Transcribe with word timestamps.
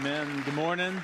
Amen. 0.00 0.42
Good 0.44 0.54
morning. 0.54 1.02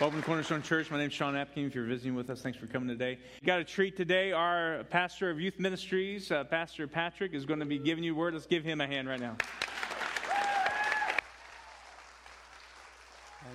Welcome 0.00 0.20
to 0.20 0.24
Cornerstone 0.24 0.62
Church. 0.62 0.90
My 0.90 0.96
name 0.96 1.08
is 1.08 1.12
Sean 1.12 1.34
Apkin. 1.34 1.66
If 1.66 1.74
you're 1.74 1.84
visiting 1.84 2.14
with 2.14 2.30
us, 2.30 2.40
thanks 2.40 2.58
for 2.58 2.66
coming 2.66 2.88
today. 2.88 3.18
We 3.42 3.46
got 3.46 3.60
a 3.60 3.64
treat 3.64 3.98
today. 3.98 4.32
Our 4.32 4.84
pastor 4.84 5.28
of 5.28 5.38
youth 5.38 5.60
ministries, 5.60 6.32
uh, 6.32 6.44
Pastor 6.44 6.88
Patrick, 6.88 7.34
is 7.34 7.44
going 7.44 7.60
to 7.60 7.66
be 7.66 7.78
giving 7.78 8.02
you 8.02 8.14
a 8.14 8.16
word. 8.16 8.32
Let's 8.32 8.46
give 8.46 8.64
him 8.64 8.80
a 8.80 8.86
hand 8.86 9.08
right 9.10 9.20
now. 9.20 9.36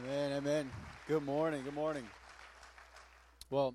Amen, 0.06 0.34
amen. 0.34 0.70
Good 1.08 1.24
morning, 1.24 1.64
good 1.64 1.74
morning. 1.74 2.04
Well, 3.50 3.74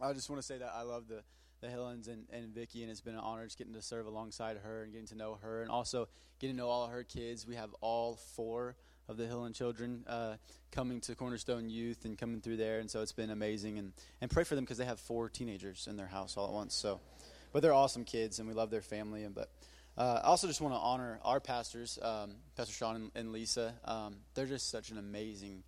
I 0.00 0.12
just 0.14 0.28
want 0.28 0.42
to 0.42 0.46
say 0.46 0.58
that 0.58 0.72
I 0.74 0.82
love 0.82 1.06
the, 1.06 1.22
the 1.60 1.68
Hillens 1.68 2.08
and, 2.08 2.24
and 2.32 2.52
Vicky, 2.52 2.82
and 2.82 2.90
it's 2.90 3.00
been 3.00 3.14
an 3.14 3.20
honor 3.20 3.44
just 3.44 3.56
getting 3.56 3.74
to 3.74 3.82
serve 3.82 4.06
alongside 4.06 4.56
her 4.64 4.82
and 4.82 4.90
getting 4.90 5.06
to 5.08 5.16
know 5.16 5.38
her, 5.42 5.62
and 5.62 5.70
also 5.70 6.08
getting 6.40 6.56
to 6.56 6.62
know 6.62 6.68
all 6.68 6.88
her 6.88 7.04
kids. 7.04 7.46
We 7.46 7.54
have 7.54 7.72
all 7.80 8.16
four 8.34 8.74
of 9.08 9.16
the 9.16 9.24
Hillen 9.24 9.54
children 9.54 10.04
uh, 10.06 10.36
coming 10.72 11.00
to 11.02 11.14
Cornerstone 11.14 11.68
Youth 11.68 12.04
and 12.04 12.18
coming 12.18 12.40
through 12.40 12.56
there, 12.56 12.78
and 12.78 12.90
so 12.90 13.02
it's 13.02 13.12
been 13.12 13.30
amazing. 13.30 13.78
And, 13.78 13.92
and 14.20 14.30
pray 14.30 14.44
for 14.44 14.54
them 14.54 14.64
because 14.64 14.78
they 14.78 14.84
have 14.84 15.00
four 15.00 15.28
teenagers 15.28 15.86
in 15.88 15.96
their 15.96 16.06
house 16.06 16.36
all 16.36 16.46
at 16.46 16.52
once. 16.52 16.74
So, 16.74 17.00
but 17.52 17.62
they're 17.62 17.74
awesome 17.74 18.04
kids, 18.04 18.38
and 18.38 18.48
we 18.48 18.54
love 18.54 18.70
their 18.70 18.82
family. 18.82 19.24
And 19.24 19.34
but 19.34 19.50
uh, 19.96 20.20
I 20.22 20.26
also 20.26 20.46
just 20.46 20.60
want 20.60 20.74
to 20.74 20.78
honor 20.78 21.20
our 21.22 21.40
pastors, 21.40 21.98
um, 22.02 22.34
Pastor 22.56 22.74
Sean 22.74 22.96
and, 22.96 23.10
and 23.14 23.32
Lisa. 23.32 23.74
Um, 23.84 24.16
they're 24.34 24.46
just 24.46 24.70
such 24.70 24.90
an 24.90 24.98
amazing, 24.98 25.62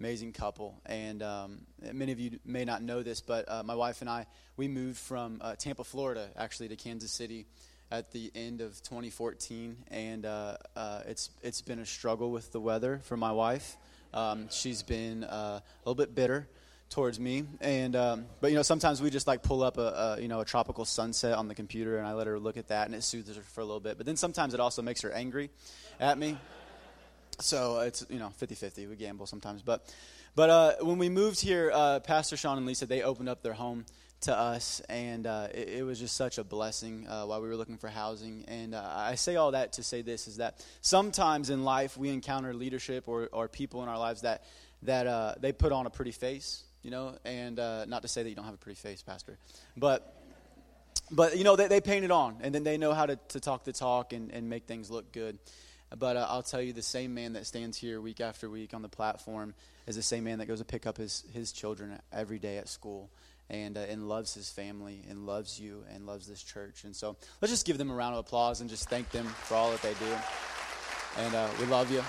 amazing 0.00 0.32
couple. 0.32 0.80
And 0.86 1.22
um, 1.22 1.66
many 1.92 2.12
of 2.12 2.18
you 2.18 2.38
may 2.44 2.64
not 2.64 2.82
know 2.82 3.02
this, 3.02 3.20
but 3.20 3.48
uh, 3.48 3.62
my 3.62 3.74
wife 3.74 4.00
and 4.00 4.10
I 4.10 4.26
we 4.56 4.66
moved 4.66 4.98
from 4.98 5.38
uh, 5.40 5.54
Tampa, 5.54 5.84
Florida, 5.84 6.28
actually 6.36 6.68
to 6.68 6.76
Kansas 6.76 7.12
City 7.12 7.46
at 7.90 8.12
the 8.12 8.30
end 8.34 8.60
of 8.60 8.82
2014, 8.82 9.76
and 9.90 10.26
uh, 10.26 10.56
uh, 10.76 11.02
it's 11.06 11.30
it's 11.42 11.62
been 11.62 11.78
a 11.78 11.86
struggle 11.86 12.30
with 12.30 12.52
the 12.52 12.60
weather 12.60 13.00
for 13.04 13.16
my 13.16 13.32
wife. 13.32 13.76
Um, 14.12 14.48
she's 14.50 14.82
been 14.82 15.24
uh, 15.24 15.60
a 15.60 15.62
little 15.84 15.94
bit 15.94 16.14
bitter 16.14 16.48
towards 16.90 17.18
me, 17.18 17.44
and 17.60 17.96
um, 17.96 18.26
but 18.40 18.50
you 18.50 18.56
know 18.56 18.62
sometimes 18.62 19.00
we 19.00 19.10
just 19.10 19.26
like 19.26 19.42
pull 19.42 19.62
up 19.62 19.78
a, 19.78 20.16
a, 20.16 20.20
you 20.20 20.28
know 20.28 20.40
a 20.40 20.44
tropical 20.44 20.84
sunset 20.84 21.34
on 21.34 21.48
the 21.48 21.54
computer, 21.54 21.98
and 21.98 22.06
I 22.06 22.12
let 22.12 22.26
her 22.26 22.38
look 22.38 22.56
at 22.56 22.68
that, 22.68 22.86
and 22.86 22.94
it 22.94 23.02
soothes 23.02 23.34
her 23.36 23.42
for 23.42 23.60
a 23.60 23.64
little 23.64 23.80
bit. 23.80 23.96
But 23.96 24.06
then 24.06 24.16
sometimes 24.16 24.54
it 24.54 24.60
also 24.60 24.82
makes 24.82 25.00
her 25.02 25.10
angry 25.10 25.50
at 25.98 26.18
me. 26.18 26.38
So 27.40 27.80
it's 27.80 28.04
you 28.10 28.18
know 28.18 28.32
50-50. 28.40 28.88
We 28.88 28.96
gamble 28.96 29.26
sometimes, 29.26 29.62
but 29.62 29.94
but 30.34 30.50
uh, 30.50 30.72
when 30.82 30.98
we 30.98 31.08
moved 31.08 31.40
here, 31.40 31.70
uh, 31.72 32.00
Pastor 32.00 32.36
Sean 32.36 32.58
and 32.58 32.66
Lisa 32.66 32.86
they 32.86 33.02
opened 33.02 33.28
up 33.28 33.42
their 33.42 33.54
home 33.54 33.86
to 34.22 34.36
us, 34.36 34.80
and 34.88 35.26
uh, 35.26 35.48
it, 35.54 35.68
it, 35.68 35.82
was 35.84 35.98
just 36.00 36.16
such 36.16 36.38
a 36.38 36.44
blessing 36.44 37.06
uh, 37.08 37.24
while 37.24 37.40
we 37.40 37.48
were 37.48 37.56
looking 37.56 37.76
for 37.76 37.88
housing. 37.88 38.44
And 38.48 38.74
uh, 38.74 38.82
I 38.84 39.14
say 39.14 39.36
all 39.36 39.52
that 39.52 39.74
to 39.74 39.82
say 39.82 40.02
this: 40.02 40.26
is 40.26 40.38
that 40.38 40.64
sometimes 40.80 41.50
in 41.50 41.64
life 41.64 41.96
we 41.96 42.10
encounter 42.10 42.52
leadership 42.52 43.06
or, 43.06 43.28
or 43.32 43.48
people 43.48 43.82
in 43.82 43.88
our 43.88 43.98
lives 43.98 44.22
that 44.22 44.42
that 44.82 45.06
uh, 45.06 45.34
they 45.40 45.52
put 45.52 45.72
on 45.72 45.86
a 45.86 45.90
pretty 45.90 46.10
face, 46.10 46.64
you 46.82 46.90
know. 46.90 47.14
And 47.24 47.58
uh, 47.58 47.84
not 47.84 48.02
to 48.02 48.08
say 48.08 48.22
that 48.22 48.28
you 48.28 48.34
don't 48.34 48.44
have 48.44 48.54
a 48.54 48.58
pretty 48.58 48.80
face, 48.80 49.02
Pastor, 49.02 49.38
but 49.76 50.14
but 51.10 51.38
you 51.38 51.44
know 51.44 51.54
they, 51.54 51.68
they 51.68 51.80
paint 51.80 52.04
it 52.04 52.10
on, 52.10 52.38
and 52.40 52.52
then 52.52 52.64
they 52.64 52.76
know 52.76 52.94
how 52.94 53.06
to, 53.06 53.16
to 53.28 53.40
talk 53.40 53.64
the 53.64 53.72
talk 53.72 54.12
and, 54.12 54.32
and 54.32 54.48
make 54.48 54.64
things 54.64 54.90
look 54.90 55.12
good. 55.12 55.38
But 55.96 56.16
uh, 56.16 56.26
I'll 56.28 56.42
tell 56.42 56.60
you, 56.60 56.72
the 56.72 56.82
same 56.82 57.14
man 57.14 57.32
that 57.34 57.46
stands 57.46 57.78
here 57.78 58.00
week 58.00 58.20
after 58.20 58.50
week 58.50 58.74
on 58.74 58.82
the 58.82 58.90
platform 58.90 59.54
is 59.86 59.96
the 59.96 60.02
same 60.02 60.24
man 60.24 60.38
that 60.38 60.46
goes 60.46 60.58
to 60.58 60.64
pick 60.66 60.86
up 60.86 60.98
his, 60.98 61.24
his 61.32 61.50
children 61.50 61.98
every 62.12 62.38
day 62.38 62.58
at 62.58 62.68
school 62.68 63.08
and, 63.50 63.76
uh, 63.78 63.80
and 63.88 64.08
loves 64.08 64.34
his 64.34 64.50
family 64.50 65.04
and 65.08 65.26
loves 65.26 65.58
you 65.58 65.84
and 65.94 66.06
loves 66.06 66.26
this 66.26 66.42
church. 66.42 66.84
And 66.84 66.94
so 66.94 67.16
let's 67.40 67.52
just 67.52 67.66
give 67.66 67.78
them 67.78 67.90
a 67.90 67.94
round 67.94 68.14
of 68.14 68.20
applause 68.20 68.60
and 68.60 68.68
just 68.68 68.88
thank 68.90 69.10
them 69.10 69.26
for 69.26 69.54
all 69.54 69.70
that 69.70 69.80
they 69.82 69.94
do. 69.94 70.14
And 71.18 71.34
uh, 71.34 71.48
we 71.58 71.66
love 71.66 71.90
you. 71.90 72.04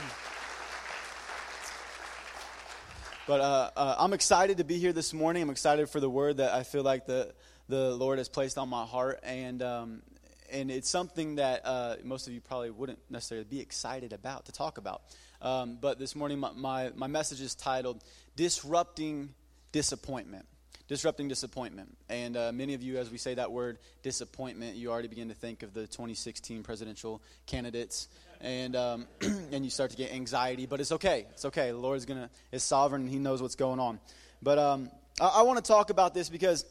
but 3.27 3.41
uh, 3.41 3.71
uh, 3.75 3.95
I'm 3.99 4.13
excited 4.13 4.57
to 4.57 4.63
be 4.63 4.77
here 4.77 4.93
this 4.93 5.13
morning. 5.13 5.41
I'm 5.43 5.49
excited 5.49 5.89
for 5.89 5.99
the 5.99 6.09
word 6.09 6.37
that 6.37 6.53
I 6.53 6.63
feel 6.63 6.83
like 6.83 7.07
the, 7.07 7.33
the 7.67 7.95
Lord 7.95 8.19
has 8.19 8.29
placed 8.29 8.57
on 8.57 8.69
my 8.69 8.85
heart. 8.85 9.19
And, 9.23 9.63
um, 9.63 10.03
and 10.51 10.69
it's 10.69 10.89
something 10.89 11.35
that 11.35 11.65
uh, 11.65 11.95
most 12.03 12.27
of 12.27 12.33
you 12.33 12.41
probably 12.41 12.69
wouldn't 12.69 12.99
necessarily 13.09 13.45
be 13.45 13.59
excited 13.59 14.13
about 14.13 14.45
to 14.45 14.51
talk 14.51 14.77
about. 14.77 15.01
Um, 15.41 15.77
but 15.81 15.97
this 15.99 16.15
morning, 16.15 16.39
my, 16.39 16.51
my, 16.55 16.91
my 16.95 17.07
message 17.07 17.41
is 17.41 17.55
titled 17.55 18.03
Disrupting 18.35 19.33
disappointment. 19.77 20.47
Disrupting 20.87 21.27
disappointment. 21.27 21.95
And 22.09 22.35
uh, 22.35 22.51
many 22.51 22.73
of 22.73 22.81
you, 22.81 22.97
as 22.97 23.11
we 23.11 23.19
say 23.19 23.35
that 23.35 23.51
word 23.51 23.77
disappointment, 24.01 24.75
you 24.75 24.89
already 24.89 25.07
begin 25.07 25.27
to 25.27 25.35
think 25.35 25.61
of 25.61 25.75
the 25.75 25.81
2016 25.81 26.63
presidential 26.63 27.21
candidates. 27.45 28.07
And, 28.41 28.75
um, 28.75 29.05
and 29.51 29.63
you 29.63 29.69
start 29.69 29.91
to 29.91 29.97
get 29.97 30.11
anxiety, 30.11 30.65
but 30.65 30.81
it's 30.81 30.91
okay. 30.93 31.27
It's 31.29 31.45
okay. 31.45 31.69
The 31.69 31.77
Lord 31.77 31.97
is, 31.97 32.07
gonna, 32.07 32.31
is 32.51 32.63
sovereign 32.63 33.03
and 33.03 33.11
He 33.11 33.19
knows 33.19 33.39
what's 33.39 33.53
going 33.53 33.79
on. 33.79 33.99
But 34.41 34.57
um, 34.57 34.89
I, 35.21 35.27
I 35.27 35.41
want 35.43 35.63
to 35.63 35.71
talk 35.71 35.91
about 35.91 36.15
this 36.15 36.27
because 36.27 36.65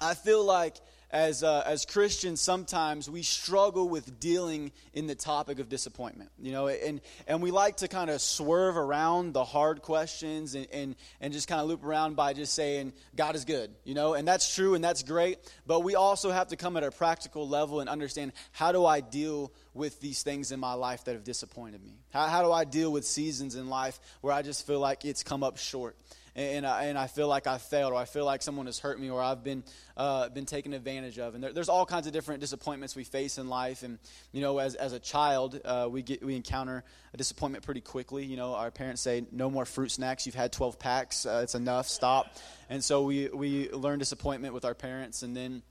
I 0.00 0.14
feel 0.14 0.42
like 0.42 0.76
as, 1.12 1.42
uh, 1.42 1.62
as 1.66 1.84
Christians, 1.84 2.40
sometimes 2.40 3.10
we 3.10 3.22
struggle 3.22 3.88
with 3.88 4.20
dealing 4.20 4.70
in 4.92 5.06
the 5.06 5.14
topic 5.14 5.58
of 5.58 5.68
disappointment, 5.68 6.30
you 6.38 6.52
know, 6.52 6.68
and, 6.68 7.00
and 7.26 7.42
we 7.42 7.50
like 7.50 7.78
to 7.78 7.88
kind 7.88 8.10
of 8.10 8.20
swerve 8.20 8.76
around 8.76 9.34
the 9.34 9.44
hard 9.44 9.82
questions 9.82 10.54
and, 10.54 10.68
and, 10.72 10.96
and 11.20 11.32
just 11.32 11.48
kind 11.48 11.60
of 11.60 11.66
loop 11.66 11.84
around 11.84 12.14
by 12.14 12.32
just 12.32 12.54
saying, 12.54 12.92
God 13.16 13.34
is 13.34 13.44
good, 13.44 13.70
you 13.84 13.94
know, 13.94 14.14
and 14.14 14.26
that's 14.26 14.54
true 14.54 14.74
and 14.74 14.84
that's 14.84 15.02
great, 15.02 15.38
but 15.66 15.80
we 15.80 15.96
also 15.96 16.30
have 16.30 16.48
to 16.48 16.56
come 16.56 16.76
at 16.76 16.84
a 16.84 16.90
practical 16.90 17.48
level 17.48 17.80
and 17.80 17.88
understand 17.88 18.32
how 18.52 18.70
do 18.70 18.86
I 18.86 19.00
deal 19.00 19.52
with 19.74 20.00
these 20.00 20.22
things 20.22 20.52
in 20.52 20.60
my 20.60 20.74
life 20.74 21.04
that 21.04 21.12
have 21.12 21.24
disappointed 21.24 21.82
me? 21.82 21.98
How, 22.12 22.26
how 22.26 22.42
do 22.42 22.52
I 22.52 22.64
deal 22.64 22.92
with 22.92 23.04
seasons 23.04 23.54
in 23.56 23.68
life 23.68 23.98
where 24.20 24.32
I 24.32 24.42
just 24.42 24.66
feel 24.66 24.80
like 24.80 25.04
it's 25.04 25.22
come 25.22 25.42
up 25.42 25.58
short? 25.58 25.96
And 26.40 26.66
I, 26.66 26.84
and 26.84 26.98
I 26.98 27.06
feel 27.06 27.28
like 27.28 27.46
I 27.46 27.58
failed, 27.58 27.92
or 27.92 27.96
I 27.96 28.04
feel 28.04 28.24
like 28.24 28.42
someone 28.42 28.66
has 28.66 28.78
hurt 28.78 29.00
me, 29.00 29.10
or 29.10 29.20
I've 29.22 29.44
been 29.44 29.62
uh, 29.96 30.28
been 30.28 30.46
taken 30.46 30.72
advantage 30.72 31.18
of. 31.18 31.34
And 31.34 31.44
there, 31.44 31.52
there's 31.52 31.68
all 31.68 31.86
kinds 31.86 32.06
of 32.06 32.12
different 32.12 32.40
disappointments 32.40 32.96
we 32.96 33.04
face 33.04 33.38
in 33.38 33.48
life. 33.48 33.82
And 33.82 33.98
you 34.32 34.40
know, 34.40 34.58
as 34.58 34.74
as 34.74 34.92
a 34.92 34.98
child, 34.98 35.60
uh, 35.64 35.88
we 35.90 36.02
get 36.02 36.24
we 36.24 36.36
encounter 36.36 36.84
a 37.12 37.16
disappointment 37.16 37.64
pretty 37.64 37.80
quickly. 37.80 38.24
You 38.24 38.36
know, 38.36 38.54
our 38.54 38.70
parents 38.70 39.02
say, 39.02 39.24
"No 39.30 39.50
more 39.50 39.64
fruit 39.64 39.90
snacks. 39.90 40.26
You've 40.26 40.34
had 40.34 40.52
12 40.52 40.78
packs. 40.78 41.26
Uh, 41.26 41.40
it's 41.42 41.54
enough. 41.54 41.88
Stop." 41.88 42.36
And 42.68 42.82
so 42.82 43.02
we 43.02 43.28
we 43.28 43.70
learn 43.70 43.98
disappointment 43.98 44.54
with 44.54 44.64
our 44.64 44.74
parents, 44.74 45.22
and 45.22 45.36
then 45.36 45.62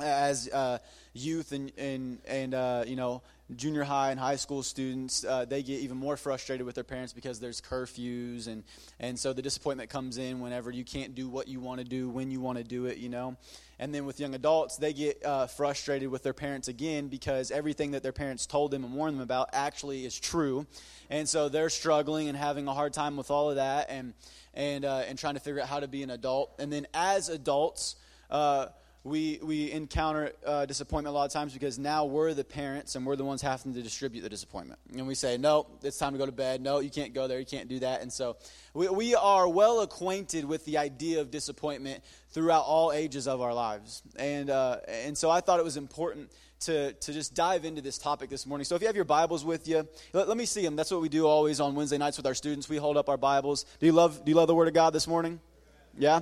as 0.00 0.48
uh, 0.48 0.78
youth 1.12 1.52
and 1.52 1.72
and 1.76 2.18
and 2.26 2.54
uh, 2.54 2.84
you 2.86 2.96
know 2.96 3.22
junior 3.56 3.84
high 3.84 4.10
and 4.10 4.20
high 4.20 4.36
school 4.36 4.62
students, 4.62 5.24
uh, 5.24 5.44
they 5.44 5.62
get 5.62 5.80
even 5.80 5.96
more 5.96 6.16
frustrated 6.16 6.66
with 6.66 6.74
their 6.74 6.84
parents 6.84 7.12
because 7.12 7.40
there's 7.40 7.60
curfews, 7.60 8.46
and, 8.46 8.64
and 8.98 9.18
so 9.18 9.32
the 9.32 9.42
disappointment 9.42 9.90
comes 9.90 10.18
in 10.18 10.40
whenever 10.40 10.70
you 10.70 10.84
can't 10.84 11.14
do 11.14 11.28
what 11.28 11.48
you 11.48 11.60
want 11.60 11.78
to 11.78 11.84
do 11.84 12.08
when 12.08 12.30
you 12.30 12.40
want 12.40 12.58
to 12.58 12.64
do 12.64 12.86
it, 12.86 12.98
you 12.98 13.08
know. 13.08 13.36
And 13.78 13.94
then 13.94 14.06
with 14.06 14.20
young 14.20 14.34
adults, 14.34 14.76
they 14.76 14.92
get 14.92 15.24
uh, 15.24 15.46
frustrated 15.48 16.08
with 16.08 16.22
their 16.22 16.32
parents 16.32 16.68
again 16.68 17.08
because 17.08 17.50
everything 17.50 17.92
that 17.92 18.02
their 18.02 18.12
parents 18.12 18.46
told 18.46 18.70
them 18.70 18.84
and 18.84 18.94
warned 18.94 19.16
them 19.16 19.22
about 19.22 19.50
actually 19.52 20.04
is 20.04 20.18
true. 20.18 20.66
And 21.10 21.28
so 21.28 21.48
they're 21.48 21.70
struggling 21.70 22.28
and 22.28 22.38
having 22.38 22.68
a 22.68 22.74
hard 22.74 22.92
time 22.92 23.16
with 23.16 23.30
all 23.30 23.50
of 23.50 23.56
that 23.56 23.90
and, 23.90 24.14
and, 24.54 24.84
uh, 24.84 25.02
and 25.08 25.18
trying 25.18 25.34
to 25.34 25.40
figure 25.40 25.60
out 25.60 25.68
how 25.68 25.80
to 25.80 25.88
be 25.88 26.04
an 26.04 26.10
adult. 26.10 26.54
And 26.60 26.72
then 26.72 26.86
as 26.94 27.28
adults, 27.28 27.96
uh, 28.30 28.66
we, 29.04 29.40
we 29.42 29.72
encounter 29.72 30.32
uh, 30.46 30.64
disappointment 30.64 31.12
a 31.12 31.18
lot 31.18 31.24
of 31.24 31.32
times 31.32 31.52
because 31.52 31.78
now 31.78 32.04
we're 32.04 32.34
the 32.34 32.44
parents 32.44 32.94
and 32.94 33.04
we're 33.04 33.16
the 33.16 33.24
ones 33.24 33.42
having 33.42 33.74
to 33.74 33.82
distribute 33.82 34.20
the 34.20 34.28
disappointment. 34.28 34.78
And 34.96 35.06
we 35.08 35.16
say, 35.16 35.36
no, 35.36 35.66
it's 35.82 35.98
time 35.98 36.12
to 36.12 36.18
go 36.18 36.26
to 36.26 36.32
bed. 36.32 36.60
No, 36.60 36.78
you 36.78 36.90
can't 36.90 37.12
go 37.12 37.26
there. 37.26 37.40
You 37.40 37.46
can't 37.46 37.68
do 37.68 37.80
that. 37.80 38.02
And 38.02 38.12
so 38.12 38.36
we, 38.74 38.88
we 38.88 39.14
are 39.16 39.48
well 39.48 39.80
acquainted 39.80 40.44
with 40.44 40.64
the 40.64 40.78
idea 40.78 41.20
of 41.20 41.32
disappointment 41.32 42.04
throughout 42.30 42.62
all 42.62 42.92
ages 42.92 43.26
of 43.26 43.40
our 43.40 43.52
lives. 43.52 44.02
And, 44.16 44.50
uh, 44.50 44.78
and 44.86 45.18
so 45.18 45.30
I 45.30 45.40
thought 45.40 45.58
it 45.58 45.64
was 45.64 45.76
important 45.76 46.30
to, 46.60 46.92
to 46.92 47.12
just 47.12 47.34
dive 47.34 47.64
into 47.64 47.82
this 47.82 47.98
topic 47.98 48.30
this 48.30 48.46
morning. 48.46 48.64
So 48.64 48.76
if 48.76 48.82
you 48.82 48.86
have 48.86 48.94
your 48.94 49.04
Bibles 49.04 49.44
with 49.44 49.66
you, 49.66 49.88
let, 50.12 50.28
let 50.28 50.36
me 50.36 50.46
see 50.46 50.62
them. 50.62 50.76
That's 50.76 50.92
what 50.92 51.00
we 51.00 51.08
do 51.08 51.26
always 51.26 51.58
on 51.58 51.74
Wednesday 51.74 51.98
nights 51.98 52.18
with 52.18 52.26
our 52.26 52.34
students. 52.34 52.68
We 52.68 52.76
hold 52.76 52.96
up 52.96 53.08
our 53.08 53.16
Bibles. 53.16 53.66
Do 53.80 53.86
you 53.86 53.92
love, 53.92 54.24
do 54.24 54.30
you 54.30 54.36
love 54.36 54.46
the 54.46 54.54
Word 54.54 54.68
of 54.68 54.74
God 54.74 54.92
this 54.92 55.08
morning? 55.08 55.40
Yeah? 55.98 56.20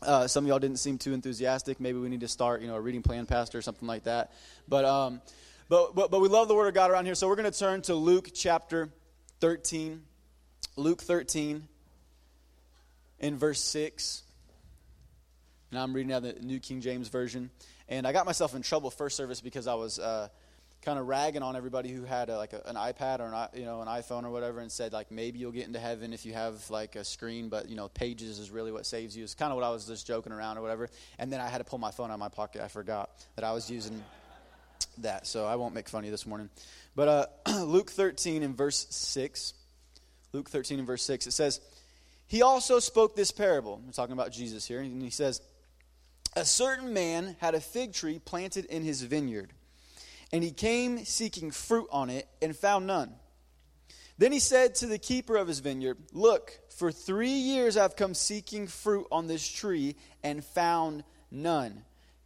Uh, 0.00 0.26
some 0.28 0.44
of 0.44 0.48
y'all 0.48 0.58
didn't 0.58 0.78
seem 0.78 0.96
too 0.96 1.12
enthusiastic. 1.12 1.80
Maybe 1.80 1.98
we 1.98 2.08
need 2.08 2.20
to 2.20 2.28
start, 2.28 2.60
you 2.60 2.68
know, 2.68 2.76
a 2.76 2.80
reading 2.80 3.02
plan, 3.02 3.26
pastor, 3.26 3.58
or 3.58 3.62
something 3.62 3.88
like 3.88 4.04
that. 4.04 4.32
But, 4.68 4.84
um, 4.84 5.20
but, 5.68 5.94
but, 5.94 6.10
but 6.10 6.20
we 6.20 6.28
love 6.28 6.46
the 6.48 6.54
Word 6.54 6.68
of 6.68 6.74
God 6.74 6.90
around 6.90 7.06
here. 7.06 7.14
So 7.14 7.26
we're 7.28 7.36
going 7.36 7.50
to 7.50 7.58
turn 7.58 7.82
to 7.82 7.94
Luke 7.94 8.30
chapter 8.32 8.90
13. 9.40 10.02
Luke 10.76 11.02
13 11.02 11.66
in 13.18 13.36
verse 13.36 13.60
6. 13.60 14.22
Now 15.72 15.82
I'm 15.82 15.92
reading 15.92 16.12
out 16.12 16.22
the 16.22 16.34
New 16.34 16.60
King 16.60 16.80
James 16.80 17.08
Version. 17.08 17.50
And 17.88 18.06
I 18.06 18.12
got 18.12 18.26
myself 18.26 18.54
in 18.54 18.62
trouble 18.62 18.90
first 18.90 19.16
service 19.16 19.40
because 19.40 19.66
I 19.66 19.74
was 19.74 19.98
uh, 19.98 20.28
kind 20.88 20.98
of 20.98 21.06
ragging 21.06 21.42
on 21.42 21.54
everybody 21.54 21.90
who 21.90 22.02
had 22.04 22.30
a, 22.30 22.38
like 22.38 22.54
a, 22.54 22.62
an 22.64 22.74
iPad 22.74 23.20
or 23.20 23.24
an 23.24 23.48
you 23.54 23.66
know 23.66 23.82
an 23.82 23.88
iPhone 23.88 24.24
or 24.24 24.30
whatever, 24.30 24.60
and 24.60 24.72
said 24.72 24.94
like 24.94 25.10
maybe 25.10 25.38
you'll 25.38 25.52
get 25.52 25.66
into 25.66 25.78
heaven 25.78 26.14
if 26.14 26.24
you 26.24 26.32
have 26.32 26.70
like 26.70 26.96
a 26.96 27.04
screen, 27.04 27.50
but 27.50 27.68
you 27.68 27.76
know 27.76 27.88
pages 27.88 28.38
is 28.38 28.50
really 28.50 28.72
what 28.72 28.86
saves 28.86 29.14
you. 29.14 29.22
It's 29.22 29.34
kind 29.34 29.52
of 29.52 29.56
what 29.56 29.64
I 29.64 29.70
was 29.70 29.84
just 29.84 30.06
joking 30.06 30.32
around 30.32 30.56
or 30.56 30.62
whatever. 30.62 30.88
And 31.18 31.30
then 31.30 31.42
I 31.42 31.48
had 31.48 31.58
to 31.58 31.64
pull 31.64 31.78
my 31.78 31.90
phone 31.90 32.10
out 32.10 32.14
of 32.14 32.20
my 32.20 32.30
pocket. 32.30 32.62
I 32.62 32.68
forgot 32.68 33.10
that 33.36 33.44
I 33.44 33.52
was 33.52 33.70
using 33.70 34.02
that, 34.98 35.26
so 35.26 35.44
I 35.44 35.56
won't 35.56 35.74
make 35.74 35.90
fun 35.90 36.00
of 36.00 36.04
you 36.06 36.10
this 36.10 36.26
morning. 36.26 36.48
But 36.96 37.30
uh, 37.46 37.64
Luke 37.64 37.90
13 37.90 38.42
and 38.42 38.56
verse 38.56 38.86
6, 38.88 39.52
Luke 40.32 40.48
13 40.48 40.78
and 40.78 40.86
verse 40.86 41.02
6, 41.02 41.26
it 41.26 41.32
says, 41.32 41.60
He 42.26 42.40
also 42.40 42.80
spoke 42.80 43.14
this 43.14 43.30
parable. 43.30 43.82
We're 43.84 43.92
talking 43.92 44.14
about 44.14 44.32
Jesus 44.32 44.66
here, 44.66 44.80
and 44.80 45.02
he 45.02 45.10
says, 45.10 45.42
A 46.34 46.46
certain 46.46 46.94
man 46.94 47.36
had 47.40 47.54
a 47.54 47.60
fig 47.60 47.92
tree 47.92 48.20
planted 48.24 48.64
in 48.64 48.82
his 48.82 49.02
vineyard, 49.02 49.52
and 50.32 50.42
he 50.42 50.50
came 50.50 51.04
seeking 51.04 51.50
fruit 51.50 51.88
on 51.90 52.10
it 52.10 52.28
and 52.42 52.56
found 52.56 52.86
none. 52.86 53.14
Then 54.18 54.32
he 54.32 54.40
said 54.40 54.74
to 54.76 54.86
the 54.86 54.98
keeper 54.98 55.36
of 55.36 55.46
his 55.46 55.60
vineyard, 55.60 55.96
Look, 56.12 56.58
for 56.76 56.90
three 56.90 57.30
years 57.30 57.76
I've 57.76 57.96
come 57.96 58.14
seeking 58.14 58.66
fruit 58.66 59.06
on 59.12 59.28
this 59.28 59.46
tree 59.46 59.96
and 60.22 60.44
found 60.44 61.04
none. 61.30 61.84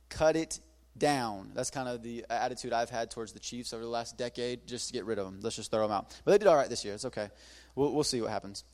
Cut 0.08 0.36
it 0.36 0.58
down. 0.96 1.50
That's 1.54 1.70
kind 1.70 1.88
of 1.88 2.02
the 2.02 2.24
attitude 2.30 2.72
I've 2.72 2.90
had 2.90 3.10
towards 3.10 3.32
the 3.32 3.38
Chiefs 3.38 3.72
over 3.72 3.82
the 3.82 3.90
last 3.90 4.16
decade, 4.16 4.66
just 4.66 4.88
to 4.88 4.92
get 4.92 5.04
rid 5.04 5.18
of 5.18 5.26
them. 5.26 5.40
Let's 5.42 5.56
just 5.56 5.70
throw 5.70 5.82
them 5.82 5.90
out. 5.90 6.18
But 6.24 6.32
they 6.32 6.38
did 6.38 6.48
all 6.48 6.56
right 6.56 6.68
this 6.68 6.84
year. 6.84 6.94
It's 6.94 7.04
okay. 7.06 7.28
We'll, 7.74 7.92
we'll 7.92 8.04
see 8.04 8.20
what 8.20 8.30
happens. 8.30 8.64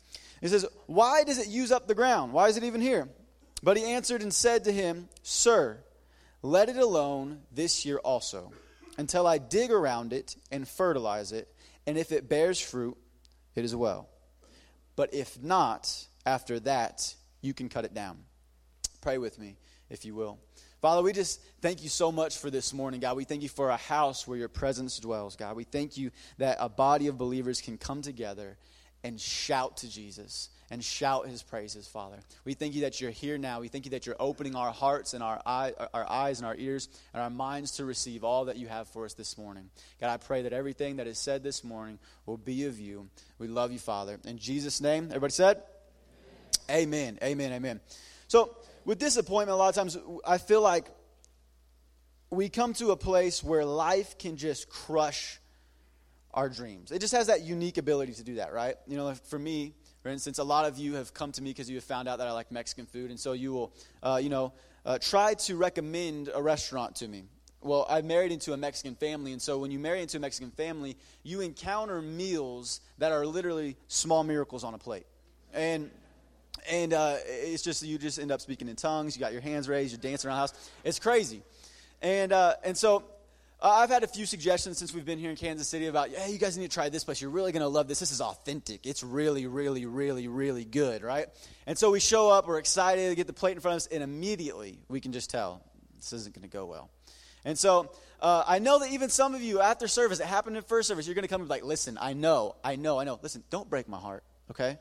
He 0.40 0.48
says, 0.48 0.64
Why 0.86 1.24
does 1.24 1.38
it 1.38 1.48
use 1.48 1.72
up 1.72 1.88
the 1.88 1.94
ground? 1.94 2.32
Why 2.32 2.48
is 2.48 2.56
it 2.56 2.64
even 2.64 2.80
here? 2.80 3.08
But 3.62 3.76
he 3.76 3.84
answered 3.84 4.22
and 4.22 4.32
said 4.32 4.64
to 4.64 4.72
him, 4.72 5.08
Sir, 5.22 5.78
let 6.42 6.68
it 6.68 6.76
alone 6.76 7.40
this 7.52 7.84
year 7.84 7.98
also, 7.98 8.52
until 8.98 9.26
I 9.26 9.38
dig 9.38 9.70
around 9.70 10.12
it 10.12 10.36
and 10.50 10.68
fertilize 10.68 11.32
it, 11.32 11.48
and 11.86 11.96
if 11.96 12.12
it 12.12 12.28
bears 12.28 12.60
fruit, 12.60 12.98
it 13.54 13.64
is 13.64 13.74
well. 13.74 14.08
But 14.96 15.14
if 15.14 15.40
not, 15.42 16.06
after 16.26 16.60
that, 16.60 17.14
you 17.40 17.54
can 17.54 17.68
cut 17.68 17.84
it 17.84 17.94
down. 17.94 18.18
Pray 19.00 19.16
with 19.16 19.38
me, 19.38 19.56
if 19.88 20.04
you 20.04 20.14
will. 20.14 20.38
Father, 20.82 21.02
we 21.02 21.12
just 21.12 21.40
thank 21.60 21.82
you 21.82 21.88
so 21.88 22.12
much 22.12 22.38
for 22.38 22.50
this 22.50 22.72
morning, 22.72 23.00
God. 23.00 23.16
We 23.16 23.24
thank 23.24 23.42
you 23.42 23.48
for 23.48 23.70
a 23.70 23.76
house 23.76 24.26
where 24.26 24.38
your 24.38 24.48
presence 24.48 24.98
dwells, 24.98 25.36
God. 25.36 25.56
We 25.56 25.64
thank 25.64 25.96
you 25.96 26.10
that 26.38 26.58
a 26.60 26.68
body 26.68 27.06
of 27.06 27.16
believers 27.16 27.60
can 27.60 27.78
come 27.78 28.02
together 28.02 28.58
and 29.04 29.20
shout 29.20 29.78
to 29.78 29.90
Jesus 29.90 30.50
and 30.70 30.84
shout 30.84 31.28
his 31.28 31.42
praises, 31.42 31.86
Father. 31.86 32.18
We 32.44 32.54
thank 32.54 32.74
you 32.74 32.82
that 32.82 33.00
you're 33.00 33.10
here 33.10 33.38
now. 33.38 33.60
We 33.60 33.68
thank 33.68 33.86
you 33.86 33.92
that 33.92 34.06
you're 34.06 34.16
opening 34.20 34.54
our 34.54 34.70
hearts 34.70 35.14
and 35.14 35.22
our, 35.22 35.40
eye, 35.46 35.72
our 35.94 36.08
eyes 36.08 36.38
and 36.38 36.46
our 36.46 36.56
ears 36.56 36.88
and 37.14 37.22
our 37.22 37.30
minds 37.30 37.72
to 37.72 37.84
receive 37.84 38.22
all 38.22 38.46
that 38.46 38.56
you 38.56 38.68
have 38.68 38.88
for 38.88 39.04
us 39.04 39.14
this 39.14 39.38
morning. 39.38 39.70
God, 40.00 40.10
I 40.10 40.16
pray 40.18 40.42
that 40.42 40.52
everything 40.52 40.96
that 40.96 41.06
is 41.06 41.18
said 41.18 41.42
this 41.42 41.64
morning 41.64 41.98
will 42.26 42.36
be 42.36 42.66
of 42.66 42.78
you. 42.78 43.08
We 43.38 43.48
love 43.48 43.72
you, 43.72 43.78
Father. 43.78 44.18
In 44.26 44.38
Jesus' 44.38 44.80
name, 44.80 45.04
everybody 45.06 45.32
said? 45.32 45.62
Amen. 46.70 47.18
Amen. 47.22 47.52
Amen. 47.52 47.80
So, 48.26 48.54
with 48.84 48.98
disappointment, 48.98 49.54
a 49.54 49.56
lot 49.56 49.70
of 49.70 49.74
times 49.74 49.96
I 50.26 50.38
feel 50.38 50.60
like 50.60 50.86
we 52.30 52.50
come 52.50 52.74
to 52.74 52.90
a 52.90 52.96
place 52.96 53.42
where 53.42 53.64
life 53.64 54.18
can 54.18 54.36
just 54.36 54.68
crush 54.68 55.40
our 56.34 56.48
dreams. 56.48 56.92
It 56.92 57.00
just 57.00 57.14
has 57.14 57.28
that 57.28 57.42
unique 57.42 57.78
ability 57.78 58.12
to 58.14 58.22
do 58.22 58.36
that, 58.36 58.52
right? 58.52 58.76
You 58.86 58.96
know, 58.96 59.14
for 59.14 59.38
me, 59.38 59.74
for 60.02 60.08
instance, 60.08 60.38
a 60.38 60.44
lot 60.44 60.64
of 60.64 60.78
you 60.78 60.94
have 60.94 61.12
come 61.14 61.32
to 61.32 61.42
me 61.42 61.50
because 61.50 61.68
you 61.68 61.76
have 61.76 61.84
found 61.84 62.08
out 62.08 62.18
that 62.18 62.28
I 62.28 62.32
like 62.32 62.52
Mexican 62.52 62.86
food, 62.86 63.10
and 63.10 63.18
so 63.18 63.32
you 63.32 63.52
will, 63.52 63.72
uh, 64.02 64.20
you 64.22 64.28
know, 64.28 64.52
uh, 64.86 64.98
try 64.98 65.34
to 65.34 65.56
recommend 65.56 66.30
a 66.34 66.40
restaurant 66.40 66.96
to 66.96 67.08
me. 67.08 67.24
Well, 67.60 67.86
I 67.88 68.02
married 68.02 68.30
into 68.30 68.52
a 68.52 68.56
Mexican 68.56 68.94
family, 68.94 69.32
and 69.32 69.42
so 69.42 69.58
when 69.58 69.70
you 69.70 69.78
marry 69.80 70.00
into 70.00 70.16
a 70.16 70.20
Mexican 70.20 70.52
family, 70.52 70.96
you 71.24 71.40
encounter 71.40 72.00
meals 72.00 72.80
that 72.98 73.10
are 73.10 73.26
literally 73.26 73.76
small 73.88 74.22
miracles 74.22 74.62
on 74.62 74.74
a 74.74 74.78
plate. 74.78 75.06
And 75.52 75.90
and 76.70 76.92
uh, 76.92 77.16
it's 77.26 77.62
just 77.62 77.82
you 77.82 77.98
just 77.98 78.18
end 78.18 78.30
up 78.30 78.40
speaking 78.40 78.68
in 78.68 78.76
tongues. 78.76 79.16
You 79.16 79.20
got 79.20 79.32
your 79.32 79.40
hands 79.40 79.68
raised. 79.68 79.92
You're 79.92 80.10
dancing 80.10 80.28
around 80.28 80.36
the 80.36 80.40
house. 80.40 80.70
It's 80.84 80.98
crazy, 80.98 81.42
and 82.00 82.32
uh, 82.32 82.54
and 82.62 82.76
so 82.76 83.04
uh, 83.60 83.68
I've 83.68 83.90
had 83.90 84.04
a 84.04 84.06
few 84.06 84.24
suggestions 84.24 84.78
since 84.78 84.94
we've 84.94 85.04
been 85.04 85.18
here 85.18 85.30
in 85.30 85.36
Kansas 85.36 85.66
City 85.66 85.86
about, 85.86 86.10
yeah, 86.10 86.26
you 86.26 86.38
guys 86.38 86.56
need 86.56 86.70
to 86.70 86.74
try 86.74 86.88
this 86.88 87.02
place. 87.02 87.20
You're 87.20 87.30
really 87.30 87.50
going 87.50 87.62
to 87.62 87.68
love 87.68 87.88
this. 87.88 87.98
This 87.98 88.12
is 88.12 88.20
authentic. 88.20 88.86
It's 88.86 89.02
really, 89.02 89.46
really, 89.46 89.84
really, 89.84 90.28
really 90.28 90.64
good, 90.64 91.02
right? 91.02 91.26
And 91.66 91.76
so 91.76 91.90
we 91.90 91.98
show 91.98 92.30
up, 92.30 92.46
we're 92.46 92.58
excited 92.58 93.08
to 93.08 93.16
get 93.16 93.26
the 93.26 93.32
plate 93.32 93.52
in 93.52 93.60
front 93.60 93.74
of 93.74 93.76
us, 93.78 93.86
and 93.88 94.02
immediately 94.02 94.78
we 94.88 95.00
can 95.00 95.12
just 95.12 95.28
tell 95.30 95.60
this 95.96 96.12
isn't 96.12 96.34
going 96.34 96.48
to 96.48 96.52
go 96.52 96.66
well. 96.66 96.88
And 97.44 97.58
so 97.58 97.90
uh, 98.20 98.44
I 98.46 98.60
know 98.60 98.78
that 98.78 98.92
even 98.92 99.08
some 99.08 99.34
of 99.34 99.42
you 99.42 99.60
after 99.60 99.88
service, 99.88 100.20
it 100.20 100.26
happened 100.26 100.56
in 100.56 100.62
first 100.62 100.86
service, 100.86 101.06
you're 101.06 101.14
going 101.14 101.22
to 101.22 101.28
come 101.28 101.40
and 101.40 101.48
be 101.48 101.54
like, 101.54 101.64
listen, 101.64 101.98
I 102.00 102.12
know, 102.12 102.54
I 102.62 102.76
know, 102.76 103.00
I 103.00 103.04
know. 103.04 103.18
Listen, 103.22 103.42
don't 103.50 103.68
break 103.68 103.88
my 103.88 103.98
heart, 103.98 104.22
okay? 104.52 104.78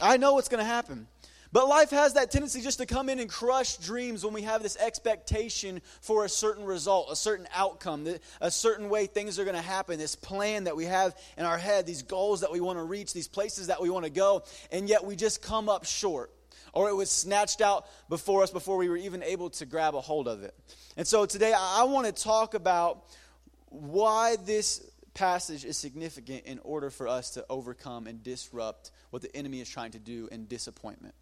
I 0.00 0.16
know 0.16 0.34
what's 0.34 0.48
going 0.48 0.62
to 0.62 0.68
happen. 0.68 1.06
But 1.52 1.68
life 1.68 1.90
has 1.90 2.14
that 2.14 2.30
tendency 2.30 2.60
just 2.60 2.78
to 2.78 2.86
come 2.86 3.08
in 3.08 3.20
and 3.20 3.30
crush 3.30 3.76
dreams 3.76 4.24
when 4.24 4.34
we 4.34 4.42
have 4.42 4.62
this 4.62 4.76
expectation 4.76 5.80
for 6.00 6.24
a 6.24 6.28
certain 6.28 6.64
result, 6.64 7.08
a 7.10 7.16
certain 7.16 7.46
outcome, 7.54 8.06
a 8.40 8.50
certain 8.50 8.88
way 8.88 9.06
things 9.06 9.38
are 9.38 9.44
going 9.44 9.56
to 9.56 9.62
happen, 9.62 9.98
this 9.98 10.16
plan 10.16 10.64
that 10.64 10.76
we 10.76 10.84
have 10.84 11.16
in 11.38 11.44
our 11.44 11.58
head, 11.58 11.86
these 11.86 12.02
goals 12.02 12.40
that 12.40 12.52
we 12.52 12.60
want 12.60 12.78
to 12.78 12.82
reach, 12.82 13.12
these 13.12 13.28
places 13.28 13.68
that 13.68 13.80
we 13.80 13.90
want 13.90 14.04
to 14.04 14.10
go, 14.10 14.42
and 14.72 14.88
yet 14.88 15.04
we 15.04 15.16
just 15.16 15.40
come 15.42 15.68
up 15.68 15.84
short. 15.84 16.32
Or 16.72 16.90
it 16.90 16.94
was 16.94 17.10
snatched 17.10 17.62
out 17.62 17.86
before 18.08 18.42
us 18.42 18.50
before 18.50 18.76
we 18.76 18.88
were 18.88 18.98
even 18.98 19.22
able 19.22 19.48
to 19.50 19.66
grab 19.66 19.94
a 19.94 20.00
hold 20.00 20.28
of 20.28 20.42
it. 20.42 20.54
And 20.96 21.06
so 21.06 21.24
today 21.24 21.54
I 21.56 21.84
want 21.84 22.06
to 22.06 22.22
talk 22.22 22.54
about 22.54 23.04
why 23.68 24.36
this 24.44 24.90
passage 25.14 25.64
is 25.64 25.78
significant 25.78 26.44
in 26.44 26.58
order 26.58 26.90
for 26.90 27.08
us 27.08 27.30
to 27.30 27.46
overcome 27.48 28.06
and 28.06 28.22
disrupt 28.22 28.90
what 29.10 29.22
the 29.22 29.34
enemy 29.34 29.60
is 29.60 29.68
trying 29.70 29.92
to 29.92 29.98
do 29.98 30.28
in 30.30 30.46
disappointment. 30.46 31.14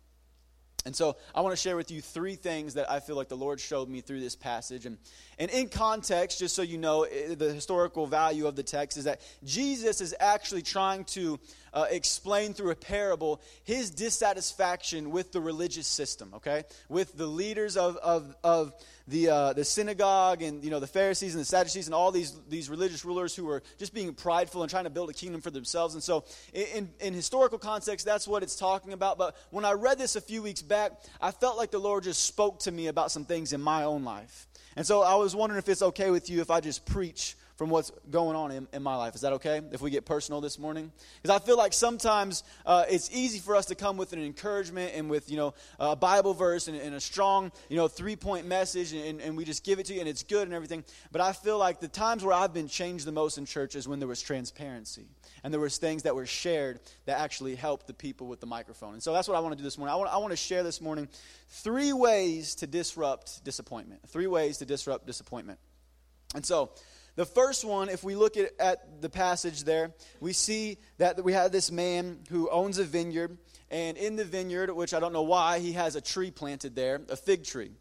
And 0.87 0.95
so 0.95 1.17
I 1.35 1.41
want 1.41 1.57
to 1.57 1.61
share 1.61 1.77
with 1.77 1.91
you 1.91 2.03
three 2.03 2.35
things 2.35 2.75
that 2.75 2.91
I 2.91 3.01
feel 3.01 3.17
like 3.17 3.29
the 3.29 3.37
Lord 3.37 3.59
showed 3.59 3.89
me 3.89 4.03
through 4.03 4.21
this 4.21 4.37
passage. 4.37 4.85
And, 4.85 4.99
and 5.39 5.51
in 5.51 5.69
context, 5.69 6.41
just 6.41 6.55
so 6.55 6.61
you 6.61 6.77
know, 6.77 7.07
the 7.07 7.55
historical 7.55 8.07
value 8.07 8.47
of 8.47 8.55
the 8.55 8.63
text 8.63 8.99
is 8.99 9.05
that 9.05 9.23
Jesus 9.45 10.03
is 10.03 10.15
actually 10.21 10.61
trying 10.61 11.05
to 11.07 11.41
uh, 11.73 11.87
explain 11.91 12.53
through 12.53 12.71
a 12.71 12.77
parable 12.77 13.41
his 13.65 13.91
dissatisfaction 13.91 15.11
with 15.11 15.33
the 15.33 15.41
religious 15.41 15.87
system, 15.87 16.33
okay? 16.35 16.65
With 16.91 17.17
the 17.17 17.27
leaders 17.27 17.79
of, 17.79 17.97
of, 17.97 18.37
of 18.45 18.75
the, 19.09 19.29
uh, 19.29 19.53
the 19.55 19.65
synagogue 19.65 20.41
and 20.41 20.65
you 20.65 20.71
know 20.71 20.81
the 20.81 20.87
Pharisees 20.87 21.35
and 21.35 21.41
the 21.41 21.47
Sadducees 21.47 21.87
and 21.87 21.95
all 21.95 22.11
these, 22.11 22.35
these 22.49 22.71
religious 22.71 23.05
rulers 23.05 23.35
who 23.35 23.45
were 23.45 23.63
just 23.79 23.93
being 23.93 24.15
prideful 24.15 24.63
and 24.63 24.71
trying 24.71 24.85
to 24.85 24.91
build 24.91 25.11
a 25.11 25.13
kingdom 25.13 25.41
for 25.41 25.51
themselves. 25.51 25.95
And 25.95 26.03
so, 26.03 26.25
in, 26.53 26.89
in 27.01 27.13
historical 27.13 27.59
context, 27.59 28.07
that's 28.07 28.27
what 28.29 28.43
it's 28.43 28.57
talking 28.57 28.93
about. 28.93 29.19
But 29.19 29.37
when 29.51 29.65
I 29.65 29.73
read 29.73 29.99
this 29.99 30.17
a 30.17 30.21
few 30.21 30.43
weeks 30.43 30.63
back, 30.63 30.74
I 31.21 31.31
felt 31.31 31.57
like 31.57 31.71
the 31.71 31.79
Lord 31.79 32.05
just 32.05 32.25
spoke 32.25 32.61
to 32.61 32.73
me 32.73 32.89
about 32.89 33.11
some 33.11 33.25
things 33.25 33.53
in 33.53 33.61
my 33.61 33.85
own 33.85 34.05
life. 34.05 34.47
And 34.77 34.87
so 34.87 35.03
I 35.03 35.15
was 35.15 35.35
wondering 35.37 35.59
if 35.59 35.69
it's 35.69 35.83
okay 35.83 36.11
with 36.11 36.29
you 36.29 36.41
if 36.41 36.51
I 36.51 36.61
just 36.61 36.85
preach 36.85 37.37
from 37.57 37.71
what's 37.71 37.93
going 38.11 38.35
on 38.35 38.51
in, 38.51 38.67
in 38.73 38.83
my 38.83 38.97
life. 38.97 39.15
Is 39.15 39.21
that 39.21 39.35
okay 39.35 39.61
if 39.71 39.81
we 39.81 39.91
get 39.91 40.05
personal 40.05 40.41
this 40.41 40.59
morning? 40.59 40.91
Because 41.23 41.41
I 41.41 41.45
feel 41.45 41.57
like 41.57 41.73
sometimes 41.73 42.43
uh, 42.67 42.85
it's 42.91 43.09
easy 43.13 43.39
for 43.39 43.55
us 43.55 43.67
to 43.67 43.77
come 43.77 43.97
with 43.97 44.13
an 44.13 44.21
encouragement 44.21 44.93
and 44.95 45.09
with, 45.09 45.31
you 45.31 45.37
know, 45.37 45.55
a 45.79 45.95
Bible 45.95 46.35
verse 46.35 46.67
and, 46.67 46.77
and 46.77 46.97
a 46.97 47.01
strong, 47.01 47.53
you 47.69 47.77
know, 47.77 47.87
three 47.87 48.17
point 48.17 48.47
message 48.47 48.93
and, 48.93 49.21
and 49.21 49.37
we 49.37 49.45
just 49.45 49.65
give 49.65 49.79
it 49.79 49.87
to 49.87 49.95
you 49.95 50.01
and 50.01 50.09
it's 50.09 50.25
good 50.25 50.49
and 50.49 50.53
everything. 50.53 50.83
But 51.13 51.21
I 51.21 51.33
feel 51.33 51.59
like 51.59 51.79
the 51.79 51.89
times 51.89 52.25
where 52.25 52.35
I've 52.35 52.53
been 52.53 52.69
changed 52.69 53.05
the 53.05 53.13
most 53.13 53.39
in 53.39 53.47
church 53.47 53.77
is 53.77 53.87
when 53.87 54.01
there 54.01 54.09
was 54.09 54.21
transparency 54.21 55.07
and 55.45 55.53
there 55.53 55.61
was 55.61 55.77
things 55.77 56.03
that 56.05 56.17
were 56.17 56.25
shared 56.25 56.81
that 57.05 57.21
actually 57.21 57.55
helped 57.55 57.87
the 57.87 57.93
people 57.93 58.27
with 58.27 58.41
the 58.41 58.47
microphone. 58.47 58.95
And 58.95 59.03
so 59.03 59.13
that's 59.13 59.29
what 59.29 59.37
I 59.37 59.41
want 59.41 59.53
to 59.53 59.59
do 59.59 59.63
this 59.63 59.77
morning. 59.77 59.93
I 59.93 59.97
want, 59.97 60.11
I 60.11 60.17
want 60.17 60.31
to 60.31 60.37
share 60.39 60.63
this 60.63 60.81
morning 60.81 61.07
three 61.49 61.93
ways 61.93 62.55
to 62.57 62.67
disrupt 62.67 63.45
disappointment. 63.45 64.01
Three 64.09 64.27
ways 64.27 64.59
to 64.59 64.65
disrupt 64.65 65.07
disappointment. 65.07 65.59
And 66.35 66.47
so 66.47 66.71
the 67.17 67.27
first 67.27 67.63
one, 67.63 67.91
if 67.91 68.03
we 68.03 68.17
look 68.17 68.39
at, 68.39 68.53
at 68.59 69.03
the 69.03 69.11
passage 69.11 69.65
there, 69.65 69.93
we 70.19 70.33
see 70.33 70.79
that 70.97 71.23
we 71.23 71.35
have 71.35 71.53
this 71.53 71.71
man 71.71 72.21
who 72.31 72.49
owns 72.49 72.79
a 72.79 72.85
vineyard, 72.85 73.37
and 73.71 73.99
in 73.99 74.17
the 74.17 74.25
vineyard, 74.25 74.73
which 74.73 74.95
I 74.95 75.01
don't 75.01 75.13
know 75.13 75.23
why, 75.23 75.59
he 75.59 75.73
has 75.73 75.95
a 75.95 76.01
tree 76.01 76.31
planted 76.31 76.75
there, 76.75 77.03
a 77.11 77.17
fig 77.17 77.45
tree. 77.45 77.73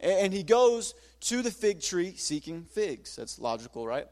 And 0.00 0.32
he 0.32 0.42
goes 0.42 0.94
to 1.20 1.40
the 1.40 1.52
fig 1.52 1.80
tree 1.80 2.14
seeking 2.16 2.64
figs. 2.64 3.14
That's 3.14 3.38
logical, 3.38 3.86
right? 3.86 4.08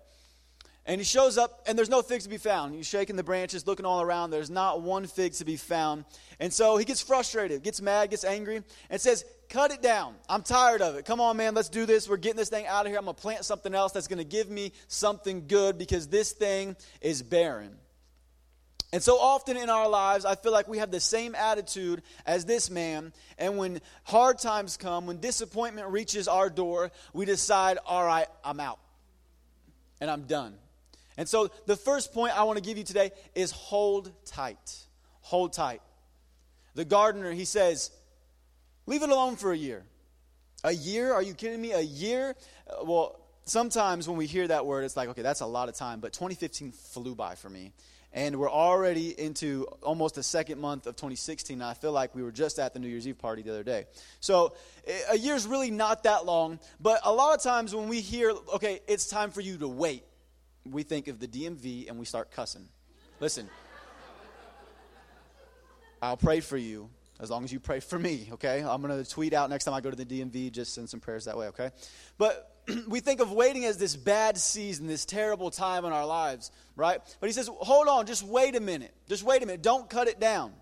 And 0.86 1.00
he 1.00 1.04
shows 1.04 1.38
up, 1.38 1.62
and 1.66 1.78
there's 1.78 1.90
no 1.90 2.02
figs 2.02 2.24
to 2.24 2.30
be 2.30 2.38
found. 2.38 2.74
He's 2.74 2.86
shaking 2.86 3.16
the 3.16 3.22
branches, 3.22 3.66
looking 3.66 3.86
all 3.86 4.00
around. 4.00 4.30
There's 4.30 4.50
not 4.50 4.80
one 4.80 5.06
fig 5.06 5.34
to 5.34 5.44
be 5.44 5.56
found. 5.56 6.04
And 6.40 6.52
so 6.52 6.78
he 6.78 6.84
gets 6.84 7.02
frustrated, 7.02 7.62
gets 7.62 7.82
mad, 7.82 8.10
gets 8.10 8.24
angry, 8.24 8.62
and 8.88 9.00
says, 9.00 9.24
Cut 9.50 9.72
it 9.72 9.82
down. 9.82 10.14
I'm 10.28 10.42
tired 10.42 10.80
of 10.80 10.94
it. 10.94 11.04
Come 11.04 11.20
on, 11.20 11.36
man, 11.36 11.54
let's 11.54 11.68
do 11.68 11.84
this. 11.84 12.08
We're 12.08 12.18
getting 12.18 12.36
this 12.36 12.48
thing 12.48 12.68
out 12.68 12.86
of 12.86 12.92
here. 12.92 12.98
I'm 12.98 13.04
going 13.04 13.16
to 13.16 13.20
plant 13.20 13.44
something 13.44 13.74
else 13.74 13.90
that's 13.90 14.06
going 14.06 14.18
to 14.18 14.24
give 14.24 14.48
me 14.48 14.72
something 14.86 15.48
good 15.48 15.76
because 15.76 16.06
this 16.06 16.30
thing 16.30 16.76
is 17.00 17.20
barren. 17.20 17.76
And 18.92 19.02
so 19.02 19.18
often 19.18 19.56
in 19.56 19.68
our 19.68 19.88
lives, 19.88 20.24
I 20.24 20.36
feel 20.36 20.52
like 20.52 20.68
we 20.68 20.78
have 20.78 20.92
the 20.92 21.00
same 21.00 21.34
attitude 21.34 22.02
as 22.26 22.44
this 22.44 22.70
man. 22.70 23.12
And 23.38 23.56
when 23.56 23.80
hard 24.04 24.38
times 24.38 24.76
come, 24.76 25.06
when 25.06 25.18
disappointment 25.18 25.88
reaches 25.88 26.28
our 26.28 26.48
door, 26.48 26.92
we 27.12 27.24
decide, 27.24 27.78
all 27.84 28.04
right, 28.04 28.26
I'm 28.44 28.60
out. 28.60 28.78
And 30.00 30.08
I'm 30.08 30.22
done. 30.22 30.54
And 31.20 31.28
so 31.28 31.50
the 31.66 31.76
first 31.76 32.14
point 32.14 32.34
I 32.34 32.44
want 32.44 32.56
to 32.56 32.64
give 32.64 32.78
you 32.78 32.82
today 32.82 33.10
is 33.34 33.50
hold 33.50 34.10
tight. 34.24 34.86
Hold 35.20 35.52
tight. 35.52 35.82
The 36.74 36.86
gardener, 36.86 37.30
he 37.32 37.44
says, 37.44 37.90
Leave 38.86 39.02
it 39.02 39.10
alone 39.10 39.36
for 39.36 39.52
a 39.52 39.56
year. 39.56 39.84
A 40.64 40.72
year? 40.72 41.12
Are 41.12 41.20
you 41.20 41.34
kidding 41.34 41.60
me? 41.60 41.72
A 41.72 41.80
year? 41.82 42.34
Uh, 42.66 42.86
well, 42.86 43.20
sometimes 43.44 44.08
when 44.08 44.16
we 44.16 44.24
hear 44.24 44.48
that 44.48 44.64
word, 44.64 44.82
it's 44.82 44.96
like, 44.96 45.10
okay, 45.10 45.20
that's 45.20 45.40
a 45.42 45.46
lot 45.46 45.68
of 45.68 45.74
time. 45.74 46.00
But 46.00 46.14
2015 46.14 46.72
flew 46.72 47.14
by 47.14 47.34
for 47.34 47.50
me. 47.50 47.74
And 48.14 48.36
we're 48.36 48.50
already 48.50 49.10
into 49.20 49.66
almost 49.82 50.14
the 50.14 50.22
second 50.22 50.58
month 50.58 50.86
of 50.86 50.96
2016. 50.96 51.60
And 51.60 51.62
I 51.62 51.74
feel 51.74 51.92
like 51.92 52.14
we 52.14 52.22
were 52.22 52.32
just 52.32 52.58
at 52.58 52.72
the 52.72 52.80
New 52.80 52.88
Year's 52.88 53.06
Eve 53.06 53.18
party 53.18 53.42
the 53.42 53.50
other 53.50 53.62
day. 53.62 53.84
So 54.20 54.54
a 55.10 55.18
year's 55.18 55.46
really 55.46 55.70
not 55.70 56.04
that 56.04 56.24
long. 56.24 56.60
But 56.80 57.02
a 57.04 57.12
lot 57.12 57.36
of 57.36 57.42
times 57.42 57.74
when 57.74 57.90
we 57.90 58.00
hear, 58.00 58.32
okay, 58.54 58.80
it's 58.88 59.06
time 59.06 59.30
for 59.32 59.42
you 59.42 59.58
to 59.58 59.68
wait, 59.68 60.02
we 60.64 60.82
think 60.82 61.08
of 61.08 61.18
the 61.20 61.26
DMV 61.26 61.88
and 61.88 61.98
we 61.98 62.04
start 62.04 62.30
cussing. 62.30 62.68
Listen, 63.18 63.48
I'll 66.02 66.16
pray 66.16 66.40
for 66.40 66.56
you 66.56 66.90
as 67.20 67.30
long 67.30 67.44
as 67.44 67.52
you 67.52 67.60
pray 67.60 67.80
for 67.80 67.98
me, 67.98 68.28
okay? 68.32 68.64
I'm 68.66 68.80
going 68.80 69.04
to 69.04 69.08
tweet 69.08 69.34
out 69.34 69.50
next 69.50 69.64
time 69.64 69.74
I 69.74 69.80
go 69.80 69.90
to 69.90 69.96
the 69.96 70.06
DMV, 70.06 70.52
just 70.52 70.74
send 70.74 70.88
some 70.88 71.00
prayers 71.00 71.26
that 71.26 71.36
way, 71.36 71.48
okay? 71.48 71.70
But 72.16 72.50
we 72.88 73.00
think 73.00 73.20
of 73.20 73.30
waiting 73.30 73.66
as 73.66 73.76
this 73.76 73.94
bad 73.94 74.38
season, 74.38 74.86
this 74.86 75.04
terrible 75.04 75.50
time 75.50 75.84
in 75.84 75.92
our 75.92 76.06
lives, 76.06 76.50
right? 76.76 77.00
But 77.20 77.26
he 77.26 77.32
says, 77.32 77.48
hold 77.48 77.88
on, 77.88 78.06
just 78.06 78.22
wait 78.22 78.56
a 78.56 78.60
minute. 78.60 78.94
Just 79.06 79.22
wait 79.22 79.42
a 79.42 79.46
minute. 79.46 79.62
Don't 79.62 79.88
cut 79.88 80.08
it 80.08 80.18
down. 80.18 80.52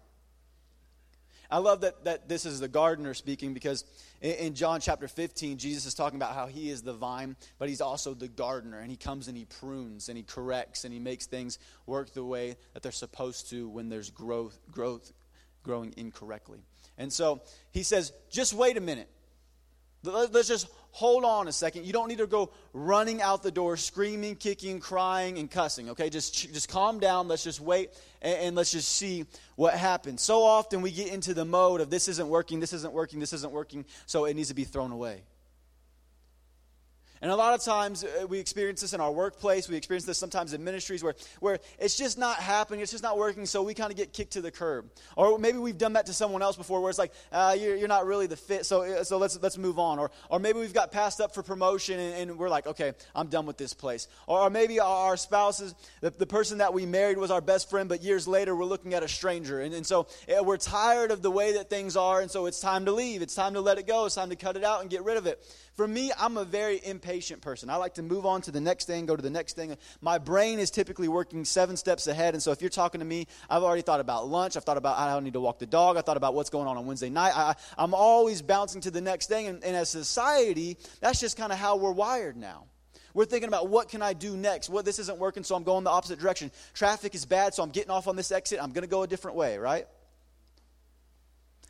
I 1.50 1.58
love 1.58 1.80
that, 1.80 2.04
that 2.04 2.28
this 2.28 2.44
is 2.44 2.60
the 2.60 2.68
gardener 2.68 3.14
speaking 3.14 3.54
because 3.54 3.84
in, 4.20 4.32
in, 4.32 4.54
John 4.54 4.80
chapter 4.80 5.08
15, 5.08 5.56
Jesus 5.56 5.86
is 5.86 5.94
talking 5.94 6.16
about 6.18 6.34
how 6.34 6.46
he 6.46 6.68
is 6.68 6.82
the 6.82 6.92
vine, 6.92 7.36
but 7.58 7.68
he's 7.70 7.80
also 7.80 8.12
the 8.12 8.28
gardener. 8.28 8.80
And 8.80 8.90
he 8.90 8.96
comes 8.96 9.28
and 9.28 9.36
he 9.36 9.46
prunes 9.46 10.08
and 10.08 10.18
he 10.18 10.24
corrects 10.24 10.84
and 10.84 10.92
he 10.92 11.00
makes 11.00 11.26
things 11.26 11.58
work 11.86 12.12
the 12.12 12.24
way 12.24 12.56
that 12.74 12.82
they're 12.82 12.92
supposed 12.92 13.48
to 13.50 13.68
when 13.68 13.88
there's 13.88 14.10
growth, 14.10 14.58
growth 14.70 15.12
growing 15.62 15.94
incorrectly. 15.96 16.60
And 16.98 17.12
so 17.12 17.40
he 17.70 17.82
says, 17.82 18.12
just 18.30 18.52
wait 18.52 18.76
a 18.76 18.80
minute. 18.80 19.08
Let's 20.02 20.48
just 20.48 20.68
hold 20.92 21.24
on 21.24 21.48
a 21.48 21.52
second. 21.52 21.86
You 21.86 21.92
don't 21.92 22.08
need 22.08 22.18
to 22.18 22.26
go 22.26 22.50
running 22.72 23.20
out 23.20 23.42
the 23.42 23.50
door, 23.50 23.76
screaming, 23.76 24.36
kicking, 24.36 24.80
crying, 24.80 25.38
and 25.38 25.50
cussing. 25.50 25.90
Okay, 25.90 26.08
just 26.08 26.34
just 26.52 26.68
calm 26.68 26.98
down. 27.00 27.28
Let's 27.28 27.44
just 27.44 27.60
wait 27.60 27.90
and, 28.22 28.38
and, 28.38 28.56
let's 28.56 28.72
just 28.72 28.88
see 28.88 29.24
what 29.56 29.74
happens. 29.74 30.22
So 30.22 30.42
often 30.42 30.82
we 30.82 30.90
get 30.90 31.12
into 31.12 31.34
the 31.34 31.44
mode 31.44 31.80
of 31.80 31.90
this 31.90 32.08
isn't 32.08 32.28
working, 32.28 32.60
this 32.60 32.72
isn't 32.72 32.92
working, 32.92 33.20
this 33.20 33.32
isn't 33.32 33.52
working, 33.52 33.84
so 34.06 34.24
it 34.24 34.34
needs 34.34 34.48
to 34.48 34.54
be 34.54 34.64
thrown 34.64 34.92
away. 34.92 35.22
And 37.20 37.30
a 37.30 37.36
lot 37.36 37.54
of 37.54 37.62
times 37.62 38.04
uh, 38.04 38.26
we 38.26 38.38
experience 38.38 38.80
this 38.80 38.92
in 38.92 39.00
our 39.00 39.10
workplace. 39.10 39.68
We 39.68 39.76
experience 39.76 40.04
this 40.04 40.18
sometimes 40.18 40.52
in 40.52 40.62
ministries 40.64 41.02
where, 41.02 41.14
where 41.40 41.58
it's 41.78 41.96
just 41.96 42.18
not 42.18 42.36
happening, 42.36 42.80
it's 42.80 42.90
just 42.90 43.02
not 43.02 43.18
working, 43.18 43.46
so 43.46 43.62
we 43.62 43.74
kind 43.74 43.90
of 43.90 43.96
get 43.96 44.12
kicked 44.12 44.32
to 44.34 44.40
the 44.40 44.50
curb. 44.50 44.90
Or 45.16 45.38
maybe 45.38 45.58
we've 45.58 45.78
done 45.78 45.94
that 45.94 46.06
to 46.06 46.12
someone 46.12 46.42
else 46.42 46.56
before 46.56 46.80
where 46.80 46.90
it's 46.90 46.98
like, 46.98 47.12
uh, 47.32 47.56
you're, 47.58 47.76
you're 47.76 47.88
not 47.88 48.06
really 48.06 48.26
the 48.26 48.36
fit, 48.36 48.66
so, 48.66 48.82
uh, 48.82 49.04
so 49.04 49.18
let's, 49.18 49.40
let's 49.42 49.58
move 49.58 49.78
on. 49.78 49.98
Or, 49.98 50.10
or 50.30 50.38
maybe 50.38 50.58
we've 50.58 50.74
got 50.74 50.92
passed 50.92 51.20
up 51.20 51.34
for 51.34 51.42
promotion 51.42 51.98
and, 51.98 52.30
and 52.30 52.38
we're 52.38 52.48
like, 52.48 52.66
okay, 52.66 52.92
I'm 53.14 53.28
done 53.28 53.46
with 53.46 53.56
this 53.56 53.74
place. 53.74 54.08
Or, 54.26 54.40
or 54.40 54.50
maybe 54.50 54.80
our 54.80 55.16
spouses, 55.16 55.74
the, 56.00 56.10
the 56.10 56.26
person 56.26 56.58
that 56.58 56.72
we 56.72 56.86
married 56.86 57.18
was 57.18 57.30
our 57.30 57.40
best 57.40 57.68
friend, 57.70 57.88
but 57.88 58.02
years 58.02 58.28
later 58.28 58.54
we're 58.54 58.64
looking 58.64 58.94
at 58.94 59.02
a 59.02 59.08
stranger. 59.08 59.60
And, 59.60 59.74
and 59.74 59.86
so 59.86 60.06
we're 60.42 60.56
tired 60.56 61.10
of 61.10 61.22
the 61.22 61.30
way 61.30 61.54
that 61.54 61.68
things 61.70 61.96
are, 61.96 62.20
and 62.20 62.30
so 62.30 62.46
it's 62.46 62.60
time 62.60 62.84
to 62.84 62.92
leave. 62.92 63.22
It's 63.22 63.34
time 63.34 63.54
to 63.54 63.60
let 63.60 63.78
it 63.78 63.86
go. 63.86 64.06
It's 64.06 64.14
time 64.14 64.30
to 64.30 64.36
cut 64.36 64.56
it 64.56 64.64
out 64.64 64.80
and 64.80 64.90
get 64.90 65.04
rid 65.04 65.16
of 65.16 65.26
it. 65.26 65.44
For 65.78 65.86
me, 65.86 66.10
I'm 66.18 66.36
a 66.38 66.44
very 66.44 66.80
impatient 66.84 67.40
person. 67.40 67.70
I 67.70 67.76
like 67.76 67.94
to 67.94 68.02
move 68.02 68.26
on 68.26 68.42
to 68.42 68.50
the 68.50 68.60
next 68.60 68.86
thing, 68.86 69.06
go 69.06 69.14
to 69.14 69.22
the 69.22 69.30
next 69.30 69.52
thing. 69.52 69.76
My 70.00 70.18
brain 70.18 70.58
is 70.58 70.72
typically 70.72 71.06
working 71.06 71.44
seven 71.44 71.76
steps 71.76 72.08
ahead. 72.08 72.34
And 72.34 72.42
so 72.42 72.50
if 72.50 72.60
you're 72.60 72.68
talking 72.68 72.98
to 72.98 73.04
me, 73.04 73.28
I've 73.48 73.62
already 73.62 73.82
thought 73.82 74.00
about 74.00 74.26
lunch. 74.26 74.56
I've 74.56 74.64
thought 74.64 74.76
about 74.76 74.98
how 74.98 75.16
I 75.16 75.20
need 75.20 75.34
to 75.34 75.40
walk 75.40 75.60
the 75.60 75.66
dog. 75.66 75.96
I 75.96 76.00
thought 76.00 76.16
about 76.16 76.34
what's 76.34 76.50
going 76.50 76.66
on 76.66 76.76
on 76.76 76.86
Wednesday 76.86 77.10
night. 77.10 77.32
I, 77.32 77.54
am 77.80 77.94
always 77.94 78.42
bouncing 78.42 78.80
to 78.80 78.90
the 78.90 79.00
next 79.00 79.28
thing. 79.28 79.46
And, 79.46 79.62
and 79.62 79.76
as 79.76 79.88
society, 79.88 80.78
that's 81.00 81.20
just 81.20 81.36
kind 81.36 81.52
of 81.52 81.58
how 81.58 81.76
we're 81.76 81.92
wired 81.92 82.36
now. 82.36 82.64
We're 83.14 83.26
thinking 83.26 83.46
about 83.46 83.68
what 83.68 83.88
can 83.88 84.02
I 84.02 84.14
do 84.14 84.36
next? 84.36 84.70
What 84.70 84.84
this 84.84 84.98
isn't 84.98 85.18
working, 85.18 85.44
so 85.44 85.54
I'm 85.54 85.62
going 85.62 85.84
the 85.84 85.90
opposite 85.90 86.18
direction. 86.18 86.50
Traffic 86.74 87.14
is 87.14 87.24
bad, 87.24 87.54
so 87.54 87.62
I'm 87.62 87.70
getting 87.70 87.92
off 87.92 88.08
on 88.08 88.16
this 88.16 88.32
exit. 88.32 88.58
I'm 88.60 88.72
going 88.72 88.82
to 88.82 88.90
go 88.90 89.04
a 89.04 89.06
different 89.06 89.36
way, 89.36 89.58
right? 89.58 89.86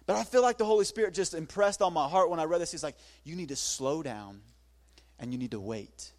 But 0.08 0.16
I 0.16 0.24
feel 0.24 0.40
like 0.40 0.56
the 0.56 0.64
Holy 0.64 0.86
Spirit 0.86 1.12
just 1.12 1.34
impressed 1.34 1.82
on 1.82 1.92
my 1.92 2.08
heart 2.08 2.30
when 2.30 2.40
I 2.40 2.44
read 2.44 2.62
this. 2.62 2.72
He's 2.72 2.82
like, 2.82 2.96
you 3.24 3.36
need 3.36 3.50
to 3.50 3.56
slow 3.56 4.02
down 4.02 4.40
and 5.18 5.32
you 5.34 5.38
need 5.38 5.50
to 5.50 5.60
wait. 5.60 6.12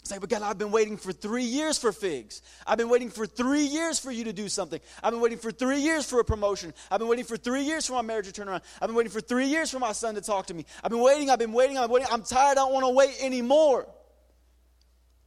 It's 0.00 0.10
like, 0.10 0.20
but 0.22 0.30
God, 0.30 0.40
I've 0.40 0.56
been 0.56 0.70
waiting 0.70 0.96
for 0.96 1.12
three 1.12 1.44
years 1.44 1.76
for 1.76 1.92
figs. 1.92 2.40
I've 2.66 2.78
been 2.78 2.88
waiting 2.88 3.10
for 3.10 3.26
three 3.26 3.66
years 3.66 3.98
for 3.98 4.10
you 4.10 4.24
to 4.24 4.32
do 4.32 4.48
something. 4.48 4.80
I've 5.02 5.10
been 5.10 5.20
waiting 5.20 5.36
for 5.36 5.52
three 5.52 5.80
years 5.80 6.08
for 6.08 6.18
a 6.18 6.24
promotion. 6.24 6.72
I've 6.90 6.98
been 6.98 7.08
waiting 7.08 7.26
for 7.26 7.36
three 7.36 7.64
years 7.64 7.86
for 7.86 7.92
my 7.92 8.00
marriage 8.00 8.24
to 8.24 8.32
turn 8.32 8.48
around. 8.48 8.62
I've 8.80 8.88
been 8.88 8.96
waiting 8.96 9.12
for 9.12 9.20
three 9.20 9.48
years 9.48 9.70
for 9.70 9.78
my 9.78 9.92
son 9.92 10.14
to 10.14 10.22
talk 10.22 10.46
to 10.46 10.54
me. 10.54 10.64
I've 10.82 10.90
been 10.90 11.02
waiting, 11.02 11.28
I've 11.28 11.38
been 11.38 11.52
waiting, 11.52 11.76
I've 11.76 11.88
been 11.88 11.96
waiting. 11.96 12.08
I'm 12.10 12.22
tired, 12.22 12.52
I 12.52 12.54
don't 12.54 12.72
want 12.72 12.86
to 12.86 12.90
wait 12.94 13.16
anymore. 13.20 13.86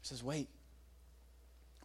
He 0.02 0.08
says, 0.08 0.24
wait 0.24 0.50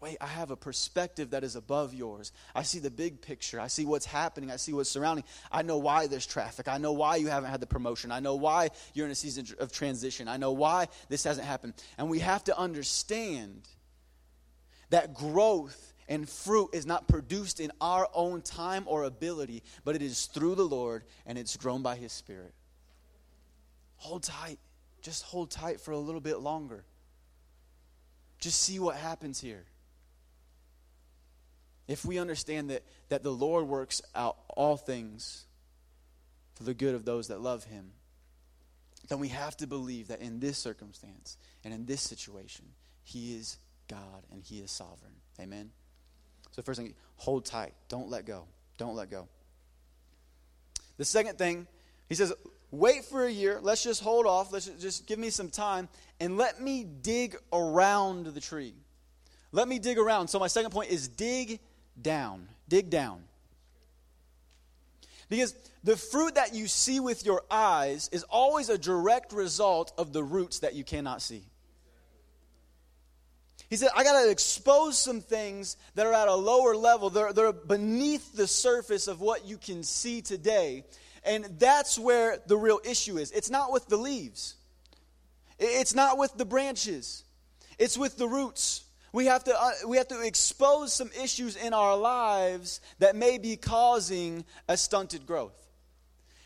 wait, 0.02 0.16
I 0.21 0.26
have 0.26 0.50
a 0.50 0.56
perspective 0.56 1.30
that 1.30 1.44
is 1.44 1.54
above 1.54 1.94
yours. 1.94 2.32
I 2.56 2.64
see 2.64 2.80
the 2.80 2.90
big 2.90 3.23
picture. 3.23 3.61
I 3.61 3.68
see 3.68 3.87
what's 3.87 4.04
happening. 4.04 4.50
I 4.50 4.56
see 4.56 4.73
what's 4.73 4.90
surrounding. 4.90 5.25
I 5.50 5.62
know 5.62 5.78
why 5.78 6.09
there's 6.09 6.26
traffic. 6.26 6.66
I 6.66 6.78
know 6.78 6.92
why 6.92 7.16
you 7.16 7.28
haven't 7.28 7.50
had 7.50 7.61
the 7.61 7.68
promotion. 7.68 8.11
I 8.11 8.18
know 8.18 8.35
why 8.35 8.71
you're 8.94 9.06
in 9.06 9.12
a 9.12 9.14
season 9.14 9.47
of 9.61 9.71
transition. 9.71 10.26
I 10.26 10.38
know 10.38 10.50
why 10.50 10.88
this 11.09 11.23
hasn't 11.23 11.47
happened. 11.47 11.75
And 11.99 12.11
we 12.11 12.18
have 12.18 12.42
to 12.44 12.59
understand 12.59 13.68
that 14.90 15.14
growth 15.14 15.94
and 16.09 16.28
fruit 16.28 16.71
is 16.73 16.85
not 16.85 17.06
produced 17.06 17.61
in 17.61 17.71
our 17.80 18.09
own 18.12 18.42
time 18.42 18.82
or 18.87 19.04
ability, 19.04 19.62
but 19.85 19.94
it 19.94 20.02
is 20.02 20.26
through 20.26 20.56
the 20.56 20.64
Lord 20.64 21.04
and 21.26 21.38
it's 21.38 21.56
grown 21.56 21.80
by 21.80 21.94
His 21.94 22.11
Spirit. 22.12 22.52
Hold 23.99 24.25
tight. 24.25 24.59
Just 25.00 25.23
hold 25.23 25.52
tight 25.52 25.80
for 25.80 25.92
a 25.92 25.99
little 25.99 26.21
bit 26.21 26.40
longer. 26.40 26.85
Just 28.40 28.61
see 28.61 28.80
what 28.80 28.97
happens 28.97 29.40
here. 29.40 29.64
If 31.92 32.06
we 32.06 32.18
understand 32.18 32.70
that, 32.70 32.84
that 33.11 33.22
the 33.22 33.30
Lord 33.30 33.68
works 33.68 34.00
out 34.14 34.38
all 34.49 34.78
things 34.78 35.44
for 36.54 36.64
the 36.64 36.72
good 36.72 36.94
of 36.94 37.04
those 37.04 37.28
that 37.28 37.42
love 37.42 37.64
him, 37.64 37.90
then 39.11 39.18
we 39.18 39.28
have 39.28 39.58
to 39.58 39.66
believe 39.66 40.08
that 40.08 40.22
in 40.22 40.40
this 40.40 40.56
circumstance 40.56 41.37
and 41.62 41.75
in 41.75 41.84
this 41.84 42.00
situation, 42.00 42.64
he 43.04 43.34
is 43.34 43.58
God 43.90 44.25
and 44.32 44.42
he 44.42 44.61
is 44.61 44.70
sovereign. 44.70 45.12
Amen? 45.38 45.70
So, 46.52 46.62
first 46.62 46.80
thing, 46.80 46.94
hold 47.16 47.44
tight. 47.44 47.75
Don't 47.90 48.08
let 48.08 48.25
go. 48.25 48.46
Don't 48.78 48.96
let 48.96 49.11
go. 49.11 49.28
The 50.96 51.04
second 51.04 51.37
thing, 51.37 51.66
he 52.08 52.14
says, 52.14 52.32
wait 52.70 53.04
for 53.04 53.26
a 53.26 53.30
year. 53.30 53.58
Let's 53.61 53.84
just 53.84 54.02
hold 54.02 54.25
off. 54.25 54.50
Let's 54.50 54.64
just 54.80 55.06
give 55.06 55.18
me 55.18 55.28
some 55.28 55.50
time 55.50 55.90
and 56.20 56.38
let 56.38 56.58
me 56.58 56.84
dig 56.84 57.37
around 57.52 58.28
the 58.28 58.40
tree. 58.40 58.72
Let 59.54 59.68
me 59.68 59.78
dig 59.78 59.99
around. 59.99 60.28
So, 60.28 60.38
my 60.38 60.46
second 60.46 60.70
point 60.70 60.90
is 60.90 61.06
dig 61.06 61.61
down. 62.00 62.49
Dig 62.68 62.90
down. 62.90 63.25
Because 65.28 65.54
the 65.82 65.96
fruit 65.96 66.34
that 66.34 66.54
you 66.54 66.68
see 66.68 67.00
with 67.00 67.25
your 67.25 67.42
eyes 67.50 68.08
is 68.12 68.22
always 68.25 68.68
a 68.68 68.78
direct 68.78 69.32
result 69.32 69.92
of 69.96 70.12
the 70.12 70.22
roots 70.22 70.61
that 70.61 70.75
you 70.75 70.84
cannot 70.84 71.22
see. 71.22 71.42
He 73.70 73.76
said, 73.76 73.88
I 73.96 74.04
got 74.04 74.22
to 74.22 74.30
expose 74.30 74.99
some 74.99 75.22
things 75.22 75.78
that 75.94 76.04
are 76.04 76.12
at 76.12 76.28
a 76.28 76.34
lower 76.34 76.76
level. 76.76 77.08
They're, 77.08 77.32
they're 77.32 77.54
beneath 77.54 78.34
the 78.34 78.46
surface 78.46 79.08
of 79.08 79.22
what 79.22 79.46
you 79.46 79.56
can 79.56 79.82
see 79.82 80.20
today. 80.20 80.84
And 81.25 81.46
that's 81.58 81.99
where 81.99 82.37
the 82.46 82.58
real 82.58 82.80
issue 82.84 83.16
is. 83.16 83.30
It's 83.30 83.49
not 83.49 83.72
with 83.72 83.87
the 83.87 83.96
leaves, 83.96 84.56
it's 85.58 85.94
not 85.94 86.18
with 86.18 86.37
the 86.37 86.44
branches, 86.44 87.25
it's 87.78 87.96
with 87.96 88.18
the 88.18 88.28
roots. 88.28 88.84
We 89.12 89.26
have, 89.26 89.45
to, 89.45 89.54
uh, 89.54 89.71
we 89.87 89.99
have 89.99 90.09
to 90.09 90.23
expose 90.23 90.95
some 90.95 91.11
issues 91.23 91.54
in 91.57 91.75
our 91.75 91.97
lives 91.97 92.81
that 92.99 93.14
may 93.14 93.37
be 93.37 93.57
causing 93.57 94.45
a 94.69 94.76
stunted 94.76 95.26
growth. 95.26 95.59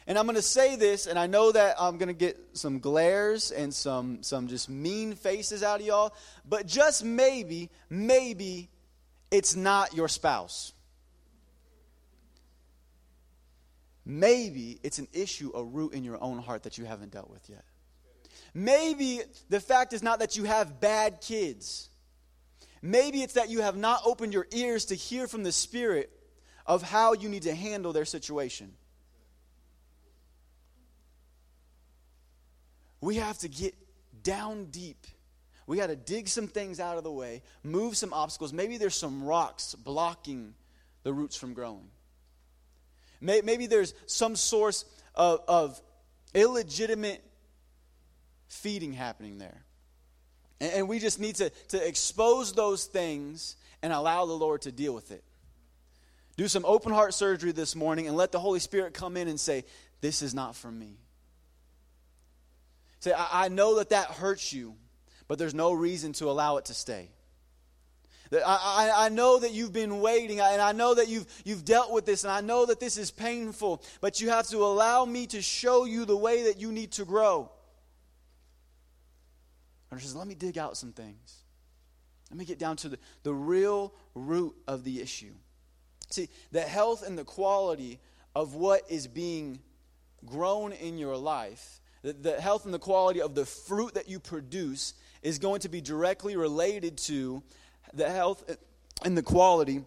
And 0.08 0.18
I'm 0.18 0.26
going 0.26 0.37
to 0.37 0.42
say 0.42 0.76
this, 0.76 1.06
and 1.06 1.18
I 1.18 1.26
know 1.26 1.52
that 1.52 1.76
I'm 1.78 1.99
going 1.99 2.08
to 2.08 2.14
get 2.14 2.38
some 2.52 2.78
glares 2.78 3.50
and 3.50 3.75
some, 3.75 4.23
some 4.23 4.46
just 4.46 4.68
mean 4.68 5.14
faces 5.14 5.62
out 5.62 5.80
of 5.80 5.87
y'all, 5.87 6.14
but 6.49 6.66
just 6.66 7.04
maybe, 7.04 7.70
maybe 7.88 8.68
it's 9.30 9.56
not 9.56 9.94
your 9.94 10.08
spouse. 10.08 10.73
Maybe 14.04 14.78
it's 14.85 15.00
an 15.00 15.08
issue, 15.12 15.50
a 15.54 15.64
root 15.64 15.92
in 15.92 16.04
your 16.04 16.23
own 16.23 16.38
heart 16.38 16.62
that 16.62 16.78
you 16.78 16.85
haven't 16.85 17.11
dealt 17.12 17.28
with 17.28 17.49
yet. 17.50 17.64
Maybe 18.54 19.20
the 19.50 19.61
fact 19.61 19.92
is 19.92 20.02
not 20.02 20.20
that 20.20 20.37
you 20.37 20.44
have 20.44 20.80
bad 20.80 21.20
kids. 21.20 21.90
Maybe 22.83 23.23
it's 23.23 23.35
that 23.35 23.50
you 23.50 23.62
have 23.62 23.76
not 23.76 24.02
opened 24.04 24.33
your 24.33 24.47
ears 24.52 24.87
to 24.87 24.95
hear 24.95 25.26
from 25.26 25.42
the 25.42 25.52
Spirit 25.52 26.11
of 26.66 26.83
how 26.83 27.12
you 27.12 27.28
need 27.28 27.42
to 27.42 27.54
handle 27.54 27.92
their 27.92 28.04
situation. 28.04 28.73
We 33.00 33.16
have 33.16 33.38
to 33.38 33.49
get 33.49 33.75
down 34.23 34.66
deep. 34.66 35.06
We 35.66 35.76
got 35.76 35.88
to 35.88 35.97
dig 35.97 36.28
some 36.28 36.47
things 36.49 36.80
out 36.80 36.99
of 36.99 37.04
the 37.04 37.12
way, 37.12 37.42
move 37.62 37.97
some 37.97 38.12
obstacles. 38.12 38.52
Maybe 38.52 38.78
there's 38.78 38.95
some 38.95 39.25
rocks 39.25 39.75
blocking 39.75 40.54
the 41.02 41.12
roots 41.12 41.37
from 41.37 41.54
growing. 41.54 41.88
Maybe 43.21 43.66
there's 43.66 43.95
some 44.06 44.37
source 44.37 44.85
of, 45.14 45.40
of 45.49 45.80
illegitimate 46.35 47.23
feeding 48.49 48.92
happening 48.92 49.38
there. 49.38 49.65
And, 50.60 50.72
and 50.72 50.88
we 50.88 50.98
just 50.98 51.20
need 51.20 51.36
to, 51.36 51.50
to 51.68 51.86
expose 51.86 52.52
those 52.52 52.86
things 52.86 53.56
and 53.82 53.92
allow 53.92 54.26
the 54.26 54.32
Lord 54.32 54.62
to 54.62 54.72
deal 54.72 54.94
with 54.94 55.10
it. 55.10 55.22
Do 56.36 56.48
some 56.48 56.64
open 56.66 56.92
heart 56.92 57.14
surgery 57.14 57.52
this 57.52 57.75
morning 57.75 58.06
and 58.06 58.16
let 58.16 58.32
the 58.32 58.38
Holy 58.38 58.60
Spirit 58.60 58.92
come 58.92 59.16
in 59.16 59.28
and 59.28 59.40
say, 59.40 59.64
This 60.00 60.22
is 60.22 60.34
not 60.34 60.54
for 60.54 60.70
me. 60.70 60.98
Say, 63.00 63.12
I, 63.12 63.44
I 63.44 63.48
know 63.48 63.76
that 63.76 63.90
that 63.90 64.08
hurts 64.08 64.52
you, 64.52 64.75
but 65.28 65.38
there's 65.38 65.54
no 65.54 65.72
reason 65.72 66.12
to 66.14 66.30
allow 66.30 66.58
it 66.58 66.66
to 66.66 66.75
stay. 66.75 67.10
I, 68.32 68.92
I, 68.96 69.08
know 69.08 69.38
that 69.38 69.52
you've 69.52 69.72
been 69.72 70.00
waiting, 70.00 70.40
and 70.40 70.60
I 70.60 70.72
know 70.72 70.94
that 70.94 71.08
you've, 71.08 71.26
you've 71.44 71.64
dealt 71.64 71.92
with 71.92 72.06
this, 72.06 72.25
and 72.25 72.32
I 72.32 72.40
know 72.40 72.66
that 72.66 72.80
this 72.80 72.96
is 72.96 73.10
painful, 73.10 73.82
but 74.00 74.20
you 74.20 74.30
have 74.30 74.48
to 74.48 74.58
allow 74.58 75.04
me 75.04 75.26
to 75.28 75.40
show 75.40 75.84
you 75.84 76.04
the 76.04 76.16
way 76.16 76.44
that 76.44 76.60
you 76.60 76.72
need 76.72 76.92
to 76.92 77.04
grow. 77.04 77.50
And 79.90 80.00
she 80.00 80.06
says, 80.06 80.16
Let 80.16 80.26
me 80.26 80.34
dig 80.34 80.58
out 80.58 80.76
some 80.76 80.92
things. 80.92 81.42
Let 82.30 82.38
me 82.38 82.44
get 82.44 82.58
down 82.58 82.76
to 82.78 82.88
the, 82.88 82.98
the 83.22 83.32
real 83.32 83.94
root 84.14 84.54
of 84.66 84.84
the 84.84 85.00
issue. 85.00 85.32
See, 86.10 86.28
the 86.50 86.62
health 86.62 87.06
and 87.06 87.16
the 87.16 87.24
quality 87.24 88.00
of 88.34 88.54
what 88.54 88.82
is 88.88 89.06
being 89.06 89.60
grown 90.24 90.72
in 90.72 90.98
your 90.98 91.16
life, 91.16 91.80
the, 92.02 92.12
the 92.12 92.40
health 92.40 92.64
and 92.64 92.74
the 92.74 92.78
quality 92.78 93.20
of 93.20 93.34
the 93.34 93.46
fruit 93.46 93.94
that 93.94 94.08
you 94.08 94.18
produce 94.18 94.94
is 95.22 95.38
going 95.38 95.60
to 95.60 95.68
be 95.68 95.80
directly 95.80 96.36
related 96.36 96.98
to 96.98 97.42
the 97.94 98.08
health 98.08 98.44
and 99.04 99.16
the 99.16 99.22
quality 99.22 99.84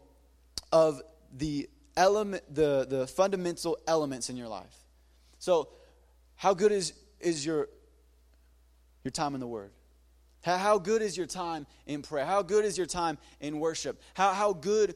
of 0.71 1.01
the 1.35 1.69
element 1.97 2.43
the, 2.53 2.85
the 2.89 3.07
fundamental 3.07 3.77
elements 3.87 4.29
in 4.29 4.37
your 4.37 4.47
life. 4.47 4.75
So, 5.39 5.69
how 6.35 6.53
good 6.53 6.71
is, 6.71 6.93
is 7.19 7.45
your, 7.45 7.67
your 9.03 9.11
time 9.11 9.33
in 9.33 9.41
the 9.41 9.47
Word? 9.47 9.71
How 10.41 10.77
good 10.77 11.01
is 11.01 11.17
your 11.17 11.25
time 11.25 11.67
in 11.85 12.01
prayer? 12.01 12.25
How 12.25 12.41
good 12.41 12.63
is 12.63 12.77
your 12.77 12.87
time 12.87 13.17
in 13.41 13.59
worship? 13.59 14.01
How, 14.13 14.31
how 14.31 14.53
good 14.53 14.95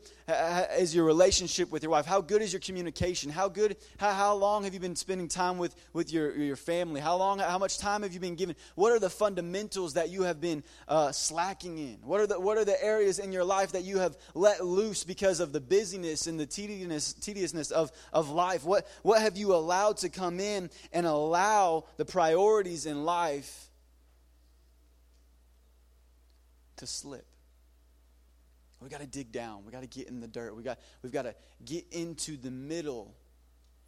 is 0.77 0.95
your 0.95 1.03
relationship 1.03 1.69
with 1.69 1.83
your 1.83 1.91
wife? 1.91 2.05
How 2.05 2.21
good 2.21 2.41
is 2.41 2.53
your 2.53 2.61
communication? 2.61 3.29
How 3.29 3.49
good, 3.49 3.75
how, 3.97 4.13
how 4.13 4.35
long 4.35 4.63
have 4.63 4.73
you 4.73 4.79
been 4.79 4.95
spending 4.95 5.27
time 5.27 5.57
with, 5.57 5.75
with 5.91 6.13
your, 6.13 6.33
your 6.33 6.55
family? 6.55 7.01
How 7.01 7.17
long, 7.17 7.39
how 7.39 7.57
much 7.57 7.77
time 7.77 8.03
have 8.03 8.13
you 8.13 8.21
been 8.21 8.35
given? 8.35 8.55
What 8.75 8.93
are 8.93 8.99
the 8.99 9.09
fundamentals 9.09 9.95
that 9.95 10.09
you 10.09 10.23
have 10.23 10.39
been 10.39 10.63
uh, 10.87 11.11
slacking 11.11 11.77
in? 11.77 11.97
What 12.03 12.21
are, 12.21 12.27
the, 12.27 12.39
what 12.39 12.57
are 12.57 12.65
the 12.65 12.81
areas 12.81 13.19
in 13.19 13.33
your 13.33 13.43
life 13.43 13.73
that 13.73 13.83
you 13.83 13.99
have 13.99 14.15
let 14.33 14.63
loose 14.63 15.03
because 15.03 15.41
of 15.41 15.51
the 15.51 15.59
busyness 15.59 16.25
and 16.25 16.39
the 16.39 16.45
tediousness, 16.45 17.13
tediousness 17.13 17.71
of, 17.71 17.91
of 18.13 18.29
life? 18.29 18.63
What, 18.63 18.87
what 19.01 19.21
have 19.21 19.35
you 19.35 19.53
allowed 19.53 19.97
to 19.97 20.09
come 20.09 20.39
in 20.39 20.69
and 20.93 21.05
allow 21.05 21.83
the 21.97 22.05
priorities 22.05 22.85
in 22.85 23.03
life 23.03 23.69
to 26.83 26.91
slip. 26.91 27.25
We 28.79 28.89
got 28.89 28.99
to 28.99 29.07
dig 29.07 29.31
down. 29.31 29.63
We 29.65 29.71
got 29.71 29.81
to 29.81 29.87
get 29.87 30.09
in 30.09 30.19
the 30.19 30.27
dirt. 30.27 30.55
We 30.55 30.61
got, 30.61 30.77
we've 31.01 31.13
got 31.13 31.23
to 31.23 31.35
get 31.63 31.85
into 31.91 32.35
the 32.35 32.51
middle 32.51 33.15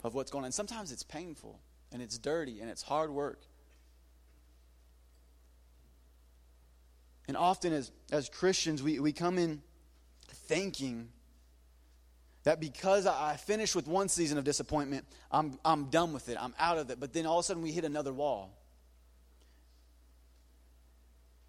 of 0.04 0.14
what's 0.14 0.32
going 0.32 0.44
on. 0.44 0.46
And 0.46 0.54
sometimes 0.54 0.92
it's 0.92 1.04
painful 1.04 1.60
and 1.92 2.02
it's 2.02 2.18
dirty 2.18 2.62
and 2.62 2.70
it's 2.70 2.82
hard 2.82 3.12
work. 3.12 3.42
And 7.28 7.36
often, 7.36 7.74
as, 7.74 7.92
as 8.12 8.30
Christians, 8.30 8.82
we, 8.82 9.00
we 9.00 9.12
come 9.12 9.38
in 9.38 9.62
thinking 10.28 11.10
that 12.44 12.60
because 12.60 13.08
I 13.08 13.36
finished 13.36 13.75
with 13.75 13.88
one 13.88 14.08
season 14.08 14.38
of 14.38 14.44
disappointment, 14.44 15.06
I'm, 15.32 15.58
I'm 15.66 15.86
done 15.86 16.14
with 16.14 16.30
it, 16.30 16.38
I'm 16.40 16.54
out 16.60 16.78
of 16.78 16.90
it. 16.92 17.00
But 17.00 17.12
then 17.14 17.25
all 17.25 17.40
of 17.40 17.44
a 17.44 17.48
sudden, 17.48 17.64
we 17.64 17.72
hit 17.72 17.84
another 17.84 18.14
wall. 18.14 18.52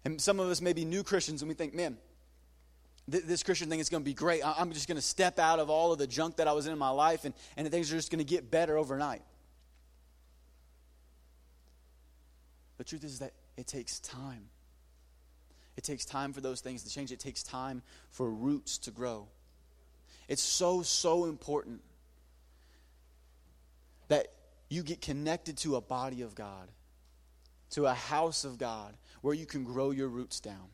And 0.07 0.21
some 0.21 0.39
of 0.39 0.47
us 0.47 0.61
may 0.61 0.71
be 0.71 0.85
new 0.85 1.03
Christians 1.03 1.41
and 1.41 1.49
we 1.49 1.53
think, 1.53 1.73
man, 1.73 1.97
th- 3.11 3.25
this 3.25 3.43
Christian 3.43 3.69
thing 3.69 3.81
is 3.81 3.89
going 3.89 4.01
to 4.01 4.05
be 4.05 4.13
great. 4.13 4.41
I- 4.41 4.55
I'm 4.57 4.71
just 4.71 4.87
going 4.87 4.95
to 4.95 5.01
step 5.01 5.37
out 5.37 5.59
of 5.59 5.69
all 5.69 5.91
of 5.91 5.99
the 5.99 6.07
junk 6.07 6.37
that 6.37 6.47
I 6.47 6.53
was 6.53 6.65
in 6.65 6.71
in 6.71 6.79
my 6.79 6.91
life 6.91 7.25
and, 7.25 7.33
and 7.57 7.69
things 7.69 7.91
are 7.91 7.97
just 7.97 8.09
going 8.09 8.19
to 8.19 8.23
get 8.23 8.49
better 8.49 8.77
overnight. 8.77 9.21
The 12.77 12.85
truth 12.85 13.03
is 13.03 13.19
that 13.19 13.33
it 13.57 13.67
takes 13.67 13.99
time. 13.99 14.45
It 15.75 15.83
takes 15.83 16.05
time 16.05 16.31
for 16.31 16.39
those 16.39 16.61
things 16.61 16.83
to 16.83 16.89
change. 16.89 17.11
It 17.11 17.19
takes 17.19 17.43
time 17.43 17.81
for 18.09 18.31
roots 18.31 18.77
to 18.77 18.91
grow. 18.91 19.27
It's 20.29 20.41
so, 20.41 20.83
so 20.83 21.25
important 21.25 21.81
that 24.07 24.27
you 24.69 24.83
get 24.83 25.01
connected 25.01 25.57
to 25.57 25.75
a 25.75 25.81
body 25.81 26.21
of 26.21 26.33
God, 26.33 26.69
to 27.71 27.87
a 27.87 27.93
house 27.93 28.45
of 28.45 28.57
God, 28.57 28.95
where 29.27 29.35
you 29.35 29.45
can 29.45 29.65
grow 29.65 29.91
your 29.91 30.07
roots 30.07 30.39
down. 30.39 30.69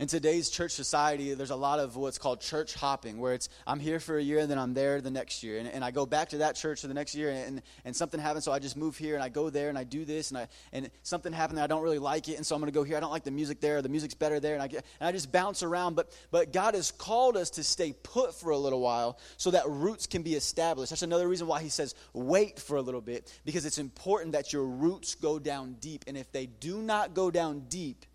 In 0.00 0.06
today's 0.06 0.48
church 0.48 0.70
society, 0.70 1.34
there's 1.34 1.50
a 1.50 1.56
lot 1.56 1.80
of 1.80 1.96
what's 1.96 2.18
called 2.18 2.40
church 2.40 2.74
hopping, 2.74 3.18
where 3.18 3.34
it's 3.34 3.48
I'm 3.66 3.80
here 3.80 3.98
for 3.98 4.16
a 4.16 4.22
year 4.22 4.38
and 4.38 4.48
then 4.48 4.56
I'm 4.56 4.72
there 4.72 5.00
the 5.00 5.10
next 5.10 5.42
year. 5.42 5.58
And, 5.58 5.66
and 5.66 5.84
I 5.84 5.90
go 5.90 6.06
back 6.06 6.28
to 6.28 6.38
that 6.38 6.54
church 6.54 6.82
for 6.82 6.86
the 6.86 6.94
next 6.94 7.16
year 7.16 7.30
and, 7.30 7.60
and 7.84 7.96
something 7.96 8.20
happens, 8.20 8.44
so 8.44 8.52
I 8.52 8.60
just 8.60 8.76
move 8.76 8.96
here 8.96 9.16
and 9.16 9.24
I 9.24 9.28
go 9.28 9.50
there 9.50 9.70
and 9.70 9.76
I 9.76 9.82
do 9.82 10.04
this 10.04 10.30
and, 10.30 10.38
I, 10.38 10.48
and 10.72 10.88
something 11.02 11.32
happened 11.32 11.58
that 11.58 11.64
I 11.64 11.66
don't 11.66 11.82
really 11.82 11.98
like 11.98 12.28
it, 12.28 12.36
and 12.36 12.46
so 12.46 12.54
I'm 12.54 12.60
going 12.60 12.72
to 12.72 12.78
go 12.78 12.84
here. 12.84 12.96
I 12.96 13.00
don't 13.00 13.10
like 13.10 13.24
the 13.24 13.32
music 13.32 13.60
there, 13.60 13.82
the 13.82 13.88
music's 13.88 14.14
better 14.14 14.38
there, 14.38 14.54
and 14.54 14.62
I, 14.62 14.68
get, 14.68 14.86
and 15.00 15.08
I 15.08 15.10
just 15.10 15.32
bounce 15.32 15.64
around. 15.64 15.96
But, 15.96 16.12
but 16.30 16.52
God 16.52 16.74
has 16.74 16.92
called 16.92 17.36
us 17.36 17.50
to 17.50 17.64
stay 17.64 17.92
put 17.92 18.36
for 18.36 18.50
a 18.50 18.58
little 18.58 18.80
while 18.80 19.18
so 19.36 19.50
that 19.50 19.68
roots 19.68 20.06
can 20.06 20.22
be 20.22 20.36
established. 20.36 20.90
That's 20.90 21.02
another 21.02 21.26
reason 21.26 21.48
why 21.48 21.60
He 21.60 21.70
says 21.70 21.96
wait 22.12 22.60
for 22.60 22.76
a 22.76 22.82
little 22.82 23.00
bit, 23.00 23.36
because 23.44 23.66
it's 23.66 23.78
important 23.78 24.30
that 24.34 24.52
your 24.52 24.64
roots 24.64 25.16
go 25.16 25.40
down 25.40 25.74
deep. 25.80 26.04
And 26.06 26.16
if 26.16 26.30
they 26.30 26.46
do 26.46 26.82
not 26.82 27.14
go 27.14 27.32
down 27.32 27.64
deep, 27.68 28.06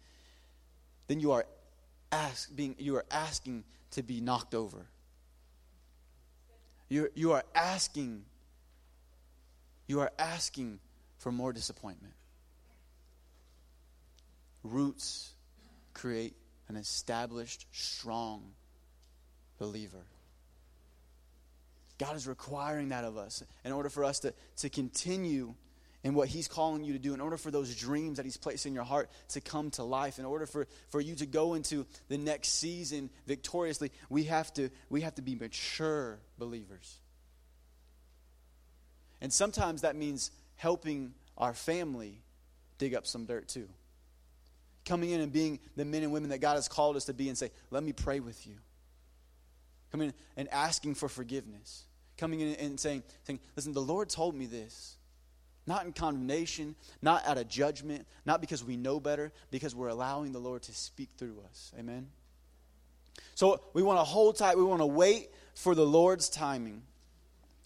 then 1.08 1.20
you 1.20 1.34
are 1.34 1.46
ask, 2.14 2.56
being, 2.56 2.76
you 2.78 2.96
are 2.96 3.06
asking 3.12 3.64
to 3.92 4.04
be 4.04 4.22
knocked 4.22 4.54
over. 4.56 4.88
You, 6.90 7.10
you 7.16 7.32
are 7.32 7.44
asking, 7.56 8.24
you 9.88 10.00
are 10.02 10.12
asking 10.20 10.80
for 11.18 11.32
more 11.32 11.52
disappointment. 11.52 12.14
Roots 14.64 15.32
create 15.94 16.36
an 16.70 16.76
established, 16.76 17.66
strong 17.72 18.44
believer. 19.58 20.06
God 21.98 22.16
is 22.16 22.28
requiring 22.28 22.90
that 22.90 23.04
of 23.04 23.18
us 23.18 23.44
in 23.64 23.72
order 23.72 23.90
for 23.90 24.04
us 24.04 24.20
to, 24.20 24.34
to 24.58 24.70
continue 24.70 25.56
and 26.04 26.16
what 26.16 26.28
He's 26.28 26.48
calling 26.48 26.84
you 26.84 26.94
to 26.94 27.00
do, 27.00 27.14
in 27.14 27.22
order 27.22 27.38
for 27.38 27.52
those 27.52 27.76
dreams 27.76 28.18
that 28.18 28.26
He's 28.26 28.38
placed 28.38 28.66
in 28.66 28.74
your 28.74 28.84
heart 28.84 29.10
to 29.30 29.42
come 29.42 29.72
to 29.72 29.84
life, 29.84 30.20
in 30.20 30.26
order 30.26 30.46
for, 30.46 30.68
for 30.90 31.00
you 31.00 31.16
to 31.16 31.26
go 31.26 31.54
into 31.54 31.86
the 32.10 32.18
next 32.18 32.50
season 32.50 33.10
victoriously, 33.26 33.92
we 34.10 34.24
have 34.26 34.54
to, 34.54 34.70
we 34.90 35.02
have 35.02 35.16
to 35.16 35.22
be 35.22 35.36
mature 35.36 36.20
believers. 36.38 37.00
And 39.22 39.32
sometimes 39.32 39.82
that 39.82 39.96
means 39.96 40.32
helping 40.56 41.14
our 41.38 41.54
family 41.54 42.22
dig 42.78 42.94
up 42.94 43.08
some 43.08 43.26
dirt 43.26 43.48
too. 43.48 43.70
Coming 44.86 45.12
in 45.12 45.22
and 45.22 45.32
being 45.32 45.60
the 45.78 45.86
men 45.86 46.04
and 46.04 46.12
women 46.12 46.30
that 46.32 46.40
God 46.40 46.56
has 46.56 46.68
called 46.68 46.98
us 46.98 47.06
to 47.06 47.14
be 47.14 47.30
and 47.30 47.38
say, 47.38 47.52
Let 47.72 47.84
me 47.84 47.94
pray 47.94 48.20
with 48.20 48.46
you. 48.46 48.56
Coming 49.92 50.10
in 50.10 50.14
and 50.36 50.50
asking 50.50 50.96
for 50.96 51.08
forgiveness. 51.08 51.86
Coming 52.18 52.42
in 52.42 52.56
and 52.56 52.78
saying, 52.78 53.04
saying 53.24 53.40
Listen, 53.56 53.72
the 53.72 53.82
Lord 53.82 54.10
told 54.10 54.36
me 54.36 54.46
this. 54.46 54.98
Not 55.66 55.86
in 55.86 55.94
condemnation, 55.94 56.76
not 57.02 57.26
out 57.26 57.38
of 57.38 57.48
judgment, 57.48 58.06
not 58.26 58.42
because 58.42 58.64
we 58.64 58.76
know 58.76 59.00
better, 59.00 59.32
because 59.50 59.74
we're 59.74 59.88
allowing 59.88 60.32
the 60.34 60.40
Lord 60.40 60.64
to 60.64 60.74
speak 60.74 61.10
through 61.18 61.38
us. 61.50 61.72
Amen? 61.80 62.08
So 63.36 63.62
we 63.74 63.82
want 63.82 64.00
to 64.00 64.04
hold 64.04 64.38
tight. 64.38 64.58
We 64.58 64.64
want 64.64 64.82
to 64.82 64.86
wait 64.86 65.30
for 65.56 65.76
the 65.76 65.86
Lord's 65.86 66.30
timing. 66.30 66.84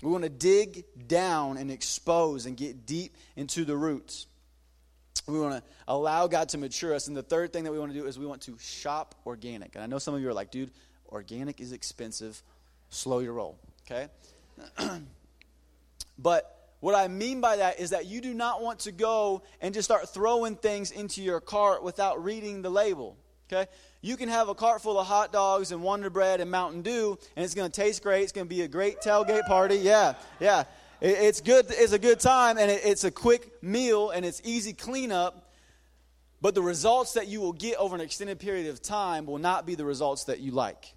We 0.04 0.12
want 0.12 0.24
to 0.24 0.30
dig 0.30 0.86
down 1.08 1.58
and 1.58 1.72
expose 1.72 2.46
and 2.46 2.56
get 2.56 2.86
deep 2.86 3.16
into 3.36 3.66
the 3.66 3.76
roots. 3.76 4.28
We 5.28 5.40
want 5.40 5.56
to 5.56 5.64
allow 5.88 6.28
God 6.28 6.50
to 6.50 6.58
mature 6.58 6.94
us. 6.94 7.08
And 7.08 7.18
the 7.18 7.24
third 7.24 7.52
thing 7.52 7.64
that 7.64 7.72
we 7.72 7.80
want 7.80 7.92
to 7.92 8.00
do 8.00 8.06
is 8.06 8.20
we 8.20 8.26
want 8.26 8.42
to 8.44 8.58
shop 8.60 9.16
organic. 9.26 9.76
And 9.76 9.84
I 9.84 9.88
know 9.88 9.98
some 9.98 10.14
of 10.14 10.22
you 10.22 10.30
are 10.30 10.34
like, 10.34 10.52
dude, 10.52 10.72
organic 11.10 11.60
is 11.60 11.72
expensive. 11.74 12.42
Slow 12.90 13.20
your 13.20 13.34
roll, 13.34 13.58
okay? 13.86 14.08
but 16.20 16.57
what 16.80 16.96
I 16.96 17.08
mean 17.08 17.42
by 17.42 17.58
that 17.58 17.80
is 17.80 17.90
that 17.90 18.06
you 18.06 18.22
do 18.22 18.34
not 18.34 18.62
want 18.62 18.80
to 18.82 18.92
go 18.92 19.42
and 19.62 19.74
just 19.74 19.88
start 19.88 20.10
throwing 20.10 20.56
things 20.56 20.92
into 20.92 21.24
your 21.24 21.40
cart 21.40 21.84
without 21.84 22.24
reading 22.24 22.62
the 22.62 22.70
label. 22.70 23.18
Okay? 23.52 23.70
You 24.02 24.16
can 24.16 24.30
have 24.30 24.50
a 24.50 24.56
cart 24.56 24.82
full 24.82 25.00
of 25.00 25.08
hot 25.08 25.34
dogs 25.34 25.72
and 25.72 25.82
Wonder 25.82 26.10
Bread 26.10 26.40
and 26.40 26.52
Mountain 26.52 26.84
Dew, 26.84 27.18
and 27.36 27.44
it's 27.44 27.56
going 27.56 27.70
to 27.70 27.82
taste 27.82 28.04
great. 28.04 28.24
It's 28.24 28.32
going 28.32 28.46
to 28.46 28.54
be 28.54 28.62
a 28.62 28.68
great 28.68 29.00
tailgate 29.00 29.48
party. 29.48 29.78
Yeah, 29.78 30.14
yeah. 30.40 30.66
it's 31.02 31.42
good. 31.42 31.66
It's 31.70 31.94
a 31.94 32.00
good 32.00 32.20
time, 32.20 32.58
and 32.58 32.70
it's 32.70 33.04
a 33.04 33.12
quick 33.12 33.64
meal, 33.64 34.12
and 34.12 34.26
it's 34.26 34.42
easy 34.44 34.74
cleanup. 34.74 35.52
But 36.42 36.54
the 36.54 36.62
results 36.62 37.14
that 37.14 37.28
you 37.28 37.42
will 37.42 37.54
get 37.54 37.78
over 37.78 37.96
an 37.96 38.02
extended 38.02 38.40
period 38.40 38.68
of 38.68 38.82
time 38.82 39.26
will 39.26 39.40
not 39.40 39.66
be 39.66 39.74
the 39.74 39.86
results 39.86 40.26
that 40.26 40.40
you 40.40 40.52
like. 40.52 40.94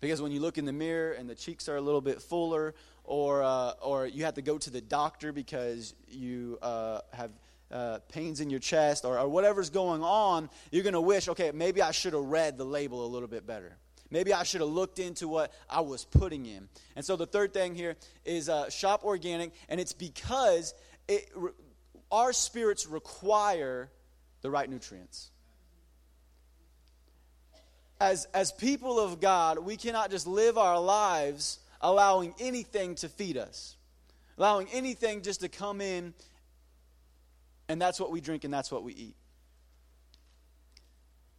Because 0.00 0.20
when 0.20 0.32
you 0.32 0.40
look 0.40 0.58
in 0.58 0.64
the 0.64 0.72
mirror 0.72 1.12
and 1.12 1.30
the 1.30 1.36
cheeks 1.36 1.68
are 1.68 1.76
a 1.76 1.80
little 1.80 2.00
bit 2.00 2.20
fuller, 2.20 2.74
or, 3.04 3.42
uh, 3.42 3.72
or 3.82 4.06
you 4.06 4.24
have 4.24 4.34
to 4.34 4.42
go 4.42 4.58
to 4.58 4.70
the 4.70 4.80
doctor 4.80 5.32
because 5.32 5.94
you 6.08 6.58
uh, 6.62 7.00
have 7.12 7.30
uh, 7.70 7.98
pains 8.08 8.40
in 8.40 8.50
your 8.50 8.60
chest 8.60 9.04
or, 9.04 9.18
or 9.18 9.28
whatever's 9.28 9.70
going 9.70 10.02
on, 10.02 10.50
you're 10.70 10.82
going 10.82 10.92
to 10.92 11.00
wish, 11.00 11.28
okay, 11.28 11.50
maybe 11.52 11.82
I 11.82 11.90
should 11.90 12.12
have 12.12 12.24
read 12.24 12.58
the 12.58 12.64
label 12.64 13.04
a 13.04 13.08
little 13.08 13.28
bit 13.28 13.46
better. 13.46 13.76
Maybe 14.10 14.34
I 14.34 14.42
should 14.42 14.60
have 14.60 14.68
looked 14.68 14.98
into 14.98 15.26
what 15.26 15.52
I 15.70 15.80
was 15.80 16.04
putting 16.04 16.44
in. 16.44 16.68
And 16.96 17.04
so 17.04 17.16
the 17.16 17.26
third 17.26 17.54
thing 17.54 17.74
here 17.74 17.96
is 18.26 18.50
uh, 18.50 18.68
shop 18.68 19.04
organic, 19.04 19.52
and 19.70 19.80
it's 19.80 19.94
because 19.94 20.74
it, 21.08 21.30
our 22.10 22.34
spirits 22.34 22.86
require 22.86 23.90
the 24.42 24.50
right 24.50 24.68
nutrients. 24.68 25.30
As, 27.98 28.26
as 28.34 28.52
people 28.52 29.00
of 29.00 29.20
God, 29.20 29.60
we 29.60 29.76
cannot 29.76 30.10
just 30.10 30.26
live 30.26 30.58
our 30.58 30.78
lives 30.78 31.58
allowing 31.82 32.34
anything 32.38 32.94
to 32.96 33.08
feed 33.08 33.36
us, 33.36 33.76
allowing 34.38 34.68
anything 34.72 35.22
just 35.22 35.40
to 35.40 35.48
come 35.48 35.80
in, 35.80 36.14
and 37.68 37.80
that's 37.80 38.00
what 38.00 38.10
we 38.10 38.20
drink 38.20 38.44
and 38.44 38.52
that's 38.52 38.70
what 38.70 38.82
we 38.84 38.92
eat. 38.92 39.16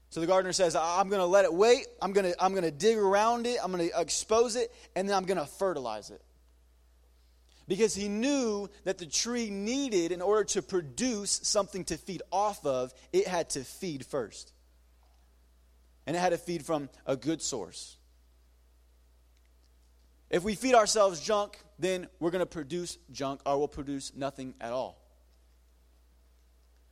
So 0.10 0.20
the 0.20 0.28
gardener 0.28 0.54
says, 0.54 0.76
I'm 0.76 1.10
going 1.10 1.22
to 1.22 1.26
let 1.26 1.44
it 1.44 1.52
wait. 1.52 1.88
I'm 2.00 2.14
going 2.14 2.32
to 2.32 2.44
I'm 2.44 2.52
going 2.52 2.66
to 2.66 2.72
dig 2.72 3.00
around 3.00 3.48
it. 3.48 3.58
I'm 3.64 3.72
going 3.72 3.90
to 3.90 4.00
expose 4.00 4.56
it 4.56 4.72
and 4.96 5.10
then 5.10 5.18
I'm 5.18 5.26
going 5.26 5.40
to 5.40 5.46
fertilize 5.48 6.12
it. 6.12 6.22
Because 7.68 7.96
he 7.96 8.10
knew 8.10 8.70
that 8.84 9.00
the 9.00 9.08
tree 9.08 9.50
needed 9.50 10.12
in 10.12 10.22
order 10.22 10.44
to 10.44 10.62
produce 10.62 11.40
something 11.44 11.84
to 11.86 11.98
feed 11.98 12.22
off 12.32 12.64
of, 12.64 12.94
it 13.12 13.26
had 13.26 13.50
to 13.52 13.64
feed 13.64 14.06
first. 14.06 14.54
And 16.06 16.16
it 16.16 16.20
had 16.20 16.30
to 16.30 16.38
feed 16.38 16.64
from 16.64 16.90
a 17.08 17.16
good 17.16 17.42
source. 17.42 17.98
If 20.34 20.44
we 20.44 20.56
feed 20.56 20.74
ourselves 20.74 21.22
junk, 21.22 21.60
then 21.78 22.08
we're 22.20 22.32
going 22.32 22.40
to 22.40 22.48
produce 22.48 22.98
junk 23.12 23.42
or 23.46 23.56
we'll 23.60 23.68
produce 23.68 24.12
nothing 24.16 24.56
at 24.60 24.74
all. 24.74 25.00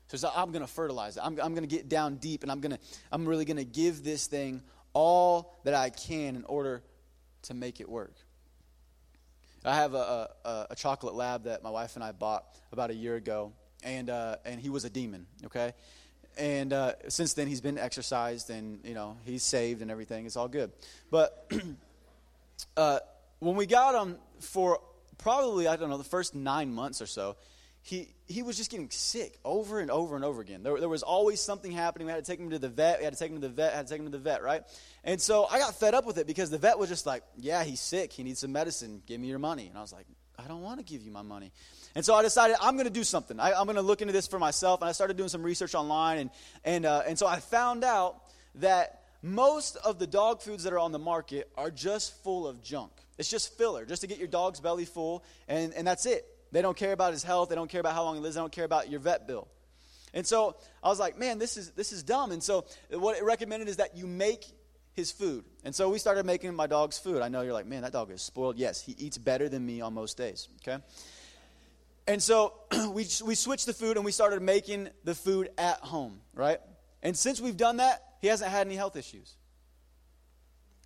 So 0.09 0.29
I'm 0.35 0.51
going 0.51 0.63
to 0.63 0.71
fertilize 0.71 1.17
it. 1.17 1.21
I'm, 1.23 1.39
I'm 1.41 1.55
going 1.55 1.67
to 1.67 1.75
get 1.75 1.89
down 1.89 2.17
deep 2.17 2.43
and 2.43 2.51
I'm 2.51 2.61
going 2.61 2.73
to, 2.73 2.79
I'm 3.11 3.27
really 3.27 3.45
going 3.45 3.57
to 3.57 3.63
give 3.63 4.03
this 4.03 4.27
thing 4.27 4.61
all 4.93 5.57
that 5.63 5.73
I 5.73 5.89
can 5.89 6.35
in 6.35 6.43
order 6.43 6.83
to 7.43 7.55
make 7.55 7.79
it 7.79 7.89
work. 7.89 8.13
I 9.65 9.73
have 9.73 9.95
a, 9.95 10.29
a, 10.45 10.67
a 10.69 10.75
chocolate 10.75 11.15
lab 11.15 11.45
that 11.45 11.63
my 11.63 11.71
wife 11.71 11.95
and 11.95 12.03
I 12.03 12.11
bought 12.11 12.45
about 12.71 12.91
a 12.91 12.95
year 12.95 13.15
ago, 13.15 13.53
and, 13.83 14.11
uh, 14.11 14.35
and 14.45 14.59
he 14.59 14.69
was 14.69 14.85
a 14.85 14.89
demon, 14.89 15.25
okay? 15.45 15.73
And 16.37 16.73
uh, 16.73 16.93
since 17.07 17.33
then, 17.33 17.47
he's 17.47 17.61
been 17.61 17.79
exercised 17.79 18.51
and, 18.51 18.81
you 18.83 18.93
know, 18.93 19.17
he's 19.25 19.41
saved 19.41 19.81
and 19.81 19.89
everything. 19.89 20.27
It's 20.27 20.37
all 20.37 20.47
good. 20.47 20.71
But 21.09 21.51
uh, 22.77 22.99
when 23.41 23.55
we 23.55 23.65
got 23.65 24.01
him 24.01 24.17
for 24.39 24.79
probably, 25.17 25.67
I 25.67 25.75
don't 25.75 25.89
know, 25.89 25.97
the 25.97 26.03
first 26.03 26.35
nine 26.35 26.73
months 26.73 27.01
or 27.01 27.07
so, 27.07 27.35
he, 27.81 28.13
he 28.27 28.43
was 28.43 28.55
just 28.55 28.69
getting 28.69 28.91
sick 28.91 29.39
over 29.43 29.79
and 29.79 29.89
over 29.89 30.15
and 30.15 30.23
over 30.23 30.41
again. 30.41 30.61
There, 30.61 30.79
there 30.79 30.87
was 30.87 31.01
always 31.01 31.41
something 31.41 31.71
happening. 31.71 32.05
We 32.05 32.13
had 32.13 32.23
to 32.23 32.31
take 32.31 32.39
him 32.39 32.51
to 32.51 32.59
the 32.59 32.69
vet. 32.69 32.99
We 32.99 33.05
had 33.05 33.13
to 33.13 33.19
take 33.19 33.31
him 33.31 33.41
to 33.41 33.47
the 33.47 33.53
vet. 33.53 33.73
Had 33.73 33.87
to 33.87 33.93
take 33.93 33.99
him 33.99 34.05
to 34.05 34.11
the 34.11 34.19
vet, 34.19 34.43
right? 34.43 34.61
And 35.03 35.19
so 35.19 35.47
I 35.49 35.57
got 35.57 35.73
fed 35.73 35.95
up 35.95 36.05
with 36.05 36.19
it 36.19 36.27
because 36.27 36.51
the 36.51 36.59
vet 36.59 36.77
was 36.77 36.89
just 36.89 37.07
like, 37.07 37.23
"Yeah, 37.35 37.63
he's 37.63 37.81
sick. 37.81 38.13
He 38.13 38.21
needs 38.21 38.39
some 38.39 38.51
medicine. 38.51 39.01
Give 39.07 39.19
me 39.19 39.27
your 39.27 39.39
money." 39.39 39.65
And 39.65 39.75
I 39.75 39.81
was 39.81 39.91
like, 39.91 40.05
"I 40.37 40.47
don't 40.47 40.61
want 40.61 40.77
to 40.79 40.85
give 40.85 41.01
you 41.01 41.09
my 41.09 41.23
money." 41.23 41.51
And 41.95 42.05
so 42.05 42.13
I 42.13 42.21
decided 42.21 42.57
I'm 42.61 42.75
going 42.75 42.85
to 42.85 42.93
do 42.93 43.03
something. 43.03 43.39
I, 43.39 43.59
am 43.59 43.65
going 43.65 43.77
to 43.77 43.81
look 43.81 44.01
into 44.01 44.13
this 44.13 44.27
for 44.27 44.37
myself. 44.37 44.81
And 44.81 44.89
I 44.89 44.91
started 44.91 45.17
doing 45.17 45.29
some 45.29 45.41
research 45.41 45.73
online, 45.73 46.19
and 46.19 46.29
and 46.63 46.85
uh, 46.85 47.01
and 47.07 47.17
so 47.17 47.25
I 47.25 47.39
found 47.39 47.83
out 47.83 48.21
that 48.55 49.01
most 49.23 49.75
of 49.77 49.97
the 49.97 50.05
dog 50.05 50.41
foods 50.41 50.63
that 50.65 50.73
are 50.73 50.79
on 50.79 50.91
the 50.91 50.99
market 50.99 51.49
are 51.57 51.71
just 51.71 52.23
full 52.23 52.47
of 52.47 52.61
junk. 52.61 52.91
It's 53.17 53.29
just 53.29 53.57
filler, 53.57 53.85
just 53.85 54.01
to 54.01 54.07
get 54.07 54.17
your 54.17 54.27
dog's 54.27 54.59
belly 54.59 54.85
full, 54.85 55.23
and, 55.47 55.73
and 55.73 55.85
that's 55.85 56.05
it. 56.05 56.25
They 56.51 56.61
don't 56.61 56.75
care 56.75 56.91
about 56.91 57.13
his 57.13 57.23
health. 57.23 57.49
They 57.49 57.55
don't 57.55 57.69
care 57.69 57.79
about 57.79 57.93
how 57.93 58.03
long 58.03 58.15
he 58.15 58.21
lives. 58.21 58.35
They 58.35 58.41
don't 58.41 58.51
care 58.51 58.65
about 58.65 58.89
your 58.89 58.99
vet 58.99 59.27
bill. 59.27 59.47
And 60.13 60.27
so 60.27 60.57
I 60.83 60.89
was 60.89 60.99
like, 60.99 61.17
man, 61.17 61.39
this 61.39 61.55
is, 61.55 61.71
this 61.71 61.91
is 61.93 62.03
dumb. 62.03 62.31
And 62.31 62.43
so 62.43 62.65
what 62.89 63.17
it 63.17 63.23
recommended 63.23 63.69
is 63.69 63.77
that 63.77 63.95
you 63.95 64.05
make 64.05 64.45
his 64.93 65.11
food. 65.11 65.45
And 65.63 65.73
so 65.73 65.89
we 65.89 65.99
started 65.99 66.25
making 66.25 66.53
my 66.53 66.67
dog's 66.67 66.99
food. 66.99 67.21
I 67.21 67.29
know 67.29 67.41
you're 67.41 67.53
like, 67.53 67.65
man, 67.65 67.83
that 67.83 67.93
dog 67.93 68.11
is 68.11 68.21
spoiled. 68.21 68.57
Yes, 68.57 68.81
he 68.81 68.93
eats 68.97 69.17
better 69.17 69.47
than 69.47 69.65
me 69.65 69.79
on 69.79 69.93
most 69.93 70.17
days. 70.17 70.49
Okay? 70.61 70.83
And 72.07 72.21
so 72.21 72.53
we, 72.93 73.07
we 73.25 73.35
switched 73.35 73.65
the 73.65 73.73
food 73.73 73.95
and 73.95 74.05
we 74.05 74.11
started 74.11 74.41
making 74.41 74.89
the 75.05 75.15
food 75.15 75.49
at 75.57 75.79
home, 75.79 76.19
right? 76.33 76.59
And 77.01 77.15
since 77.15 77.39
we've 77.39 77.57
done 77.57 77.77
that, 77.77 78.03
he 78.19 78.27
hasn't 78.27 78.51
had 78.51 78.67
any 78.67 78.75
health 78.75 78.97
issues. 78.97 79.35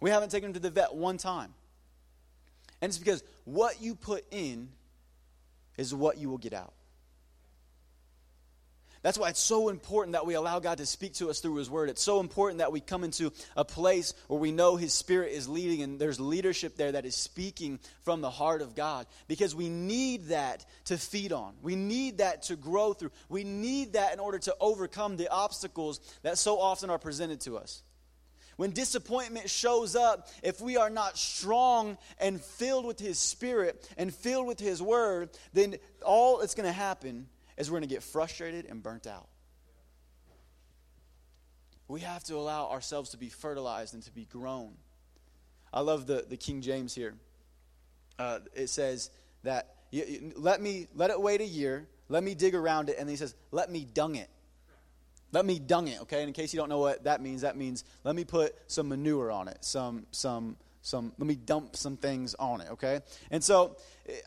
We 0.01 0.11
haven't 0.11 0.29
taken 0.29 0.49
him 0.49 0.53
to 0.53 0.59
the 0.59 0.69
vet 0.69 0.93
one 0.93 1.17
time. 1.17 1.53
And 2.81 2.89
it's 2.89 2.97
because 2.97 3.23
what 3.45 3.81
you 3.81 3.95
put 3.95 4.25
in 4.31 4.69
is 5.77 5.93
what 5.93 6.17
you 6.17 6.29
will 6.29 6.37
get 6.37 6.53
out. 6.53 6.73
That's 9.05 9.19
why 9.19 9.29
it's 9.29 9.39
so 9.39 9.69
important 9.69 10.13
that 10.13 10.25
we 10.25 10.33
allow 10.33 10.57
God 10.57 10.79
to 10.79 10.85
speak 10.87 11.13
to 11.15 11.29
us 11.29 11.39
through 11.39 11.57
His 11.57 11.69
Word. 11.69 11.91
It's 11.91 12.01
so 12.01 12.19
important 12.19 12.57
that 12.57 12.71
we 12.71 12.79
come 12.79 13.03
into 13.03 13.31
a 13.55 13.63
place 13.63 14.15
where 14.27 14.39
we 14.39 14.51
know 14.51 14.77
His 14.77 14.95
Spirit 14.95 15.31
is 15.31 15.47
leading 15.47 15.83
and 15.83 15.99
there's 15.99 16.19
leadership 16.19 16.75
there 16.75 16.91
that 16.91 17.05
is 17.05 17.15
speaking 17.15 17.79
from 18.01 18.21
the 18.21 18.31
heart 18.31 18.63
of 18.63 18.73
God 18.73 19.05
because 19.27 19.53
we 19.53 19.69
need 19.69 20.29
that 20.29 20.65
to 20.85 20.97
feed 20.97 21.31
on. 21.31 21.53
We 21.61 21.75
need 21.75 22.17
that 22.17 22.41
to 22.43 22.55
grow 22.55 22.93
through. 22.93 23.11
We 23.29 23.43
need 23.43 23.93
that 23.93 24.11
in 24.11 24.19
order 24.19 24.39
to 24.39 24.55
overcome 24.59 25.17
the 25.17 25.29
obstacles 25.29 25.99
that 26.23 26.39
so 26.39 26.59
often 26.59 26.89
are 26.89 26.97
presented 26.97 27.41
to 27.41 27.59
us. 27.59 27.83
When 28.57 28.71
disappointment 28.71 29.49
shows 29.49 29.95
up, 29.95 30.29
if 30.41 30.61
we 30.61 30.77
are 30.77 30.89
not 30.89 31.17
strong 31.17 31.97
and 32.19 32.39
filled 32.39 32.85
with 32.85 32.99
His 32.99 33.19
Spirit 33.19 33.89
and 33.97 34.13
filled 34.13 34.47
with 34.47 34.59
His 34.59 34.81
Word, 34.81 35.29
then 35.53 35.75
all 36.05 36.39
that's 36.39 36.55
going 36.55 36.67
to 36.67 36.73
happen 36.73 37.27
is 37.57 37.69
we're 37.69 37.79
going 37.79 37.89
to 37.89 37.93
get 37.93 38.03
frustrated 38.03 38.65
and 38.65 38.81
burnt 38.81 39.07
out. 39.07 39.27
We 41.87 42.01
have 42.01 42.23
to 42.25 42.35
allow 42.35 42.71
ourselves 42.71 43.11
to 43.11 43.17
be 43.17 43.29
fertilized 43.29 43.93
and 43.93 44.01
to 44.03 44.11
be 44.11 44.25
grown. 44.25 44.73
I 45.71 45.81
love 45.81 46.07
the, 46.07 46.25
the 46.27 46.37
King 46.37 46.61
James 46.61 46.95
here. 46.95 47.13
Uh, 48.17 48.39
it 48.53 48.67
says 48.67 49.11
that 49.43 49.75
let 50.35 50.61
me 50.61 50.87
let 50.95 51.09
it 51.11 51.21
wait 51.21 51.41
a 51.41 51.45
year, 51.45 51.87
let 52.09 52.23
me 52.23 52.33
dig 52.33 52.55
around 52.55 52.89
it, 52.89 52.95
and 52.97 53.07
then 53.07 53.13
he 53.13 53.17
says, 53.17 53.35
let 53.51 53.69
me 53.69 53.85
dung 53.85 54.15
it. 54.15 54.29
Let 55.35 55.45
me 55.45 55.59
dung 55.59 55.89
it, 55.89 55.99
okay? 56.03 56.21
And 56.21 56.29
in 56.29 56.33
case 56.33 56.53
you 56.53 56.57
don't 56.61 56.69
know 56.69 56.79
what 56.79 57.03
that 57.03 57.21
means, 57.21 57.41
that 57.41 57.57
means 57.57 57.83
let 58.05 58.15
me 58.15 58.23
put 58.23 58.55
some 58.67 58.87
manure 58.87 59.29
on 59.29 59.49
it, 59.49 59.57
some 59.59 60.07
some 60.11 60.55
some 60.81 61.11
let 61.17 61.27
me 61.27 61.35
dump 61.35 61.75
some 61.75 61.97
things 61.97 62.35
on 62.35 62.61
it, 62.61 62.69
okay? 62.71 63.01
And 63.31 63.43
so 63.43 63.75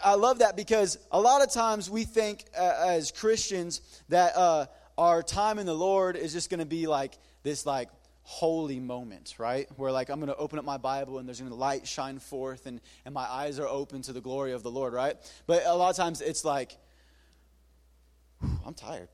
I 0.04 0.16
love 0.16 0.40
that 0.40 0.54
because 0.54 0.98
a 1.10 1.18
lot 1.18 1.42
of 1.42 1.50
times 1.50 1.88
we 1.88 2.04
think 2.04 2.44
uh, 2.54 2.88
as 2.88 3.10
Christians 3.10 3.80
that 4.10 4.36
uh, 4.36 4.66
our 4.98 5.22
time 5.22 5.58
in 5.58 5.64
the 5.64 5.74
Lord 5.74 6.14
is 6.14 6.34
just 6.34 6.50
going 6.50 6.60
to 6.60 6.66
be 6.66 6.86
like 6.86 7.16
this 7.42 7.64
like 7.64 7.88
holy 8.20 8.78
moment, 8.78 9.36
right? 9.38 9.66
Where 9.76 9.90
like 9.90 10.10
I'm 10.10 10.20
going 10.20 10.28
to 10.28 10.36
open 10.36 10.58
up 10.58 10.66
my 10.66 10.76
Bible 10.76 11.20
and 11.20 11.26
there's 11.26 11.40
going 11.40 11.50
to 11.50 11.56
light 11.56 11.88
shine 11.88 12.18
forth 12.18 12.66
and 12.66 12.82
and 13.06 13.14
my 13.14 13.24
eyes 13.24 13.58
are 13.58 13.66
open 13.66 14.02
to 14.02 14.12
the 14.12 14.20
glory 14.20 14.52
of 14.52 14.62
the 14.62 14.70
Lord, 14.70 14.92
right? 14.92 15.16
But 15.46 15.64
a 15.64 15.74
lot 15.74 15.88
of 15.88 15.96
times 15.96 16.20
it's 16.20 16.44
like 16.44 16.76
I'm 18.66 18.74
tired 18.74 19.08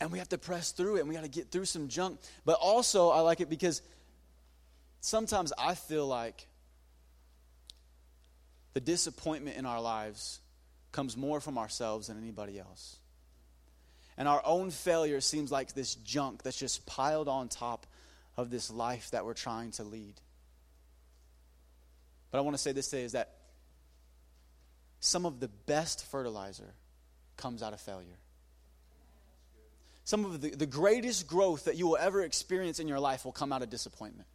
and 0.00 0.10
we 0.10 0.18
have 0.18 0.28
to 0.30 0.38
press 0.38 0.72
through 0.72 0.96
it 0.96 1.00
and 1.00 1.08
we 1.08 1.14
got 1.14 1.22
to 1.22 1.30
get 1.30 1.50
through 1.50 1.64
some 1.64 1.88
junk. 1.88 2.20
But 2.44 2.58
also, 2.60 3.10
I 3.10 3.20
like 3.20 3.40
it 3.40 3.48
because 3.48 3.82
sometimes 5.00 5.52
I 5.58 5.74
feel 5.74 6.06
like 6.06 6.46
the 8.74 8.80
disappointment 8.80 9.56
in 9.56 9.66
our 9.66 9.80
lives 9.80 10.40
comes 10.92 11.16
more 11.16 11.40
from 11.40 11.58
ourselves 11.58 12.08
than 12.08 12.18
anybody 12.18 12.58
else. 12.58 12.96
And 14.16 14.28
our 14.28 14.42
own 14.44 14.70
failure 14.70 15.20
seems 15.20 15.50
like 15.50 15.74
this 15.74 15.94
junk 15.96 16.42
that's 16.42 16.58
just 16.58 16.86
piled 16.86 17.28
on 17.28 17.48
top 17.48 17.86
of 18.36 18.50
this 18.50 18.70
life 18.70 19.10
that 19.10 19.24
we're 19.24 19.34
trying 19.34 19.72
to 19.72 19.84
lead. 19.84 20.14
But 22.30 22.38
I 22.38 22.40
want 22.42 22.56
to 22.56 22.62
say 22.62 22.72
this 22.72 22.88
today 22.88 23.04
is 23.04 23.12
that 23.12 23.34
some 25.00 25.26
of 25.26 25.40
the 25.40 25.48
best 25.48 26.04
fertilizer 26.06 26.74
comes 27.36 27.62
out 27.62 27.72
of 27.72 27.80
failure 27.80 28.18
some 30.04 30.24
of 30.24 30.40
the, 30.40 30.50
the 30.50 30.66
greatest 30.66 31.26
growth 31.26 31.64
that 31.64 31.76
you 31.76 31.86
will 31.86 31.96
ever 31.96 32.22
experience 32.22 32.78
in 32.78 32.88
your 32.88 33.00
life 33.00 33.24
will 33.24 33.32
come 33.32 33.52
out 33.52 33.62
of 33.62 33.70
disappointment. 33.70 34.28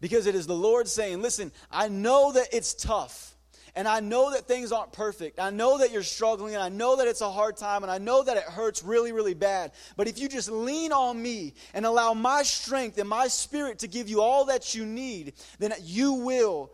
Because 0.00 0.26
it 0.26 0.34
is 0.34 0.46
the 0.46 0.54
Lord 0.54 0.86
saying, 0.88 1.22
Listen, 1.22 1.50
I 1.70 1.88
know 1.88 2.32
that 2.32 2.48
it's 2.52 2.74
tough. 2.74 3.30
And 3.74 3.88
I 3.88 4.00
know 4.00 4.32
that 4.32 4.46
things 4.46 4.70
aren't 4.70 4.92
perfect. 4.92 5.40
I 5.40 5.48
know 5.48 5.78
that 5.78 5.92
you're 5.92 6.02
struggling, 6.02 6.54
and 6.54 6.62
I 6.62 6.68
know 6.68 6.96
that 6.96 7.08
it's 7.08 7.22
a 7.22 7.30
hard 7.30 7.56
time, 7.56 7.82
and 7.82 7.90
I 7.90 7.96
know 7.96 8.22
that 8.22 8.36
it 8.36 8.42
hurts 8.42 8.82
really, 8.82 9.12
really 9.12 9.32
bad. 9.32 9.72
But 9.96 10.08
if 10.08 10.18
you 10.18 10.28
just 10.28 10.50
lean 10.50 10.92
on 10.92 11.20
me 11.20 11.54
and 11.72 11.86
allow 11.86 12.12
my 12.12 12.42
strength 12.42 12.98
and 12.98 13.08
my 13.08 13.28
spirit 13.28 13.78
to 13.78 13.88
give 13.88 14.10
you 14.10 14.20
all 14.20 14.44
that 14.46 14.74
you 14.74 14.84
need, 14.84 15.32
then 15.58 15.72
you 15.80 16.12
will 16.14 16.70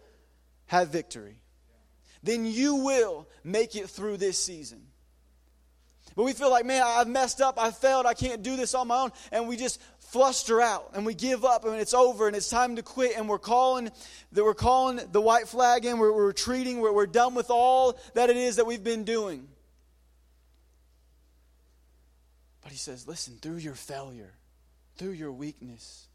have 0.66 0.88
victory. 0.88 1.37
Then 2.24 2.44
you 2.46 2.74
will 2.74 3.29
make 3.44 3.77
it 3.77 3.88
through 3.88 4.16
this 4.16 4.42
season. 4.42 4.88
But 6.18 6.24
we 6.24 6.33
feel 6.33 6.50
like, 6.50 6.66
man, 6.66 6.83
I've 6.85 7.07
messed 7.07 7.40
up, 7.40 7.62
I 7.62 7.70
failed, 7.70 8.04
I 8.04 8.12
can't 8.12 8.42
do 8.42 8.57
this 8.57 8.74
on 8.74 8.88
my 8.88 9.02
own. 9.02 9.12
And 9.31 9.46
we 9.46 9.57
just 9.57 9.81
fluster 10.00 10.61
out 10.61 10.90
and 10.94 11.07
we 11.07 11.14
give 11.14 11.44
up 11.44 11.64
and 11.64 11.76
it's 11.76 11.94
over 11.94 12.26
and 12.26 12.35
it's 12.35 12.48
time 12.48 12.74
to 12.74 12.83
quit 12.83 13.16
and 13.16 13.28
we're 13.28 13.38
calling 13.38 13.88
that 14.33 14.42
we're 14.42 14.52
calling 14.52 14.98
the 15.12 15.20
white 15.20 15.46
flag 15.46 15.85
in, 15.85 15.96
we're, 15.96 16.12
we're 16.12 16.26
retreating, 16.26 16.81
we're, 16.81 16.92
we're 16.92 17.07
done 17.07 17.37
with 17.37 17.50
all 17.50 18.00
that 18.14 18.31
it 18.31 18.37
is 18.37 18.57
that 18.57 18.66
we've 18.66 18.83
been 18.83 19.04
doing. 19.04 19.46
But 22.62 22.72
he 22.72 22.78
says, 22.78 23.07
listen, 23.07 23.38
through 23.40 23.59
your 23.59 23.76
failure, 23.76 24.33
through 24.96 25.12
your 25.12 25.31
weakness, 25.31 26.09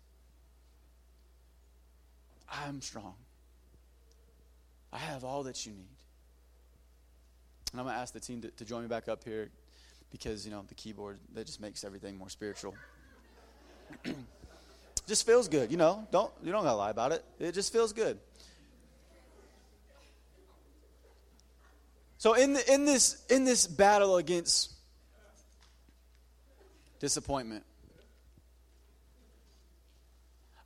I 2.51 2.67
am 2.67 2.81
strong. 2.81 3.15
I 4.91 4.97
have 4.97 5.23
all 5.23 5.43
that 5.43 5.65
you 5.65 5.71
need. 5.71 5.95
And 7.71 7.79
I'm 7.79 7.85
going 7.85 7.95
to 7.95 8.01
ask 8.01 8.13
the 8.13 8.19
team 8.19 8.41
to, 8.41 8.49
to 8.49 8.65
join 8.65 8.81
me 8.81 8.89
back 8.89 9.07
up 9.07 9.23
here 9.23 9.49
because, 10.13 10.45
you 10.45 10.51
know, 10.51 10.63
the 10.67 10.75
keyboard, 10.75 11.17
that 11.33 11.47
just 11.47 11.59
makes 11.59 11.83
everything 11.83 12.17
more 12.17 12.29
spiritual. 12.29 12.75
just 15.07 15.25
feels 15.25 15.47
good, 15.49 15.71
you 15.71 15.77
know. 15.77 16.07
Don't 16.11 16.31
you 16.43 16.51
don't 16.51 16.63
gotta 16.63 16.77
lie 16.77 16.91
about 16.91 17.11
it. 17.11 17.25
It 17.39 17.53
just 17.53 17.73
feels 17.73 17.91
good. 17.91 18.19
So 22.17 22.35
in 22.35 22.53
the, 22.53 22.73
in 22.73 22.85
this 22.85 23.25
in 23.29 23.43
this 23.43 23.67
battle 23.67 24.17
against 24.17 24.71
disappointment, 26.99 27.65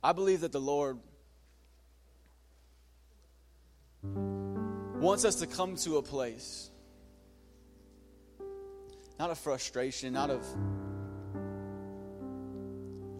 I 0.04 0.12
believe 0.12 0.42
that 0.42 0.52
the 0.52 0.60
Lord 0.60 0.98
wants 4.02 5.24
us 5.24 5.36
to 5.36 5.46
come 5.46 5.76
to 5.76 5.96
a 5.96 6.02
place 6.02 6.70
not 9.18 9.30
of 9.30 9.38
frustration, 9.38 10.12
not 10.12 10.30
of 10.30 10.44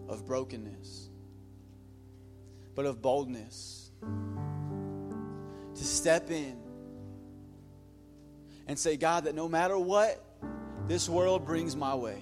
of 0.07 0.25
brokenness, 0.25 1.09
but 2.75 2.85
of 2.85 3.01
boldness. 3.01 3.91
To 5.75 5.85
step 5.85 6.29
in 6.31 6.57
and 8.67 8.77
say, 8.77 8.97
God, 8.97 9.25
that 9.25 9.35
no 9.35 9.47
matter 9.47 9.77
what 9.77 10.23
this 10.87 11.07
world 11.07 11.45
brings 11.45 11.75
my 11.75 11.95
way, 11.95 12.21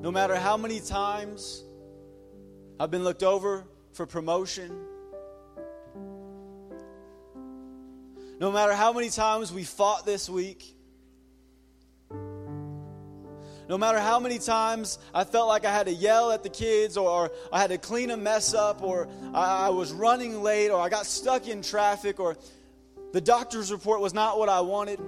no 0.00 0.10
matter 0.10 0.36
how 0.36 0.56
many 0.56 0.80
times 0.80 1.64
I've 2.78 2.90
been 2.90 3.04
looked 3.04 3.22
over 3.22 3.64
for 3.92 4.06
promotion, 4.06 4.86
no 8.44 8.52
matter 8.52 8.74
how 8.74 8.92
many 8.92 9.08
times 9.08 9.50
we 9.50 9.64
fought 9.64 10.04
this 10.04 10.28
week, 10.28 10.76
no 13.70 13.78
matter 13.78 13.98
how 13.98 14.20
many 14.20 14.38
times 14.38 14.98
I 15.14 15.24
felt 15.24 15.48
like 15.48 15.64
I 15.64 15.72
had 15.72 15.86
to 15.86 15.94
yell 15.94 16.30
at 16.30 16.42
the 16.42 16.50
kids, 16.50 16.98
or, 16.98 17.32
I 17.50 17.58
had 17.58 17.70
to 17.70 17.78
clean 17.78 18.10
a 18.10 18.18
mess 18.18 18.52
up, 18.52 18.82
or 18.82 19.08
I, 19.32 19.68
I 19.68 19.70
was 19.70 19.94
running 19.94 20.42
late, 20.42 20.68
or 20.68 20.78
I 20.78 20.90
got 20.90 21.06
stuck 21.06 21.48
in 21.48 21.62
traffic, 21.62 22.20
or 22.20 22.36
the 23.14 23.22
doctor's 23.22 23.72
report 23.72 24.02
was 24.02 24.12
not 24.12 24.38
what 24.38 24.50
I 24.50 24.60
wanted. 24.60 25.00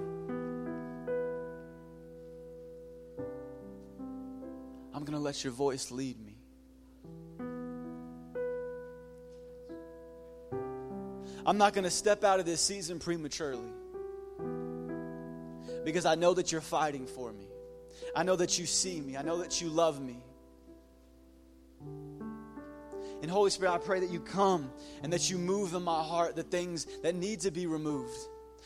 I'm 4.95 5.03
going 5.05 5.13
to 5.13 5.19
let 5.19 5.43
your 5.43 5.53
voice 5.53 5.91
lead 5.91 6.19
me. 6.19 6.36
I'm 11.47 11.57
not 11.57 11.73
going 11.73 11.85
to 11.85 11.89
step 11.89 12.25
out 12.25 12.41
of 12.41 12.45
this 12.45 12.59
season 12.59 12.99
prematurely 12.99 13.71
because 15.85 16.05
I 16.05 16.15
know 16.15 16.33
that 16.33 16.51
you're 16.51 16.59
fighting 16.59 17.07
for 17.07 17.31
me. 17.31 17.47
I 18.13 18.23
know 18.23 18.35
that 18.35 18.59
you 18.59 18.65
see 18.65 18.99
me. 18.99 19.15
I 19.15 19.21
know 19.21 19.37
that 19.37 19.61
you 19.61 19.69
love 19.69 20.01
me. 20.01 20.17
And 23.21 23.31
Holy 23.31 23.49
Spirit, 23.49 23.71
I 23.71 23.77
pray 23.77 24.01
that 24.01 24.09
you 24.09 24.19
come 24.19 24.69
and 25.01 25.13
that 25.13 25.29
you 25.29 25.37
move 25.37 25.73
in 25.73 25.83
my 25.83 26.03
heart 26.03 26.35
the 26.35 26.43
things 26.43 26.85
that 27.01 27.15
need 27.15 27.39
to 27.41 27.51
be 27.51 27.65
removed. 27.65 28.17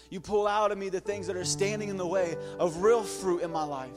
You 0.10 0.20
pull 0.20 0.48
out 0.48 0.72
of 0.72 0.80
me 0.80 0.90
the 0.90 1.00
things 1.00 1.28
that 1.28 1.36
are 1.36 1.46
standing 1.46 1.90
in 1.90 1.98
the 1.98 2.08
way 2.08 2.36
of 2.60 2.82
real 2.82 3.04
fruit 3.04 3.44
in 3.44 3.52
my 3.52 3.64
life. 3.64 3.90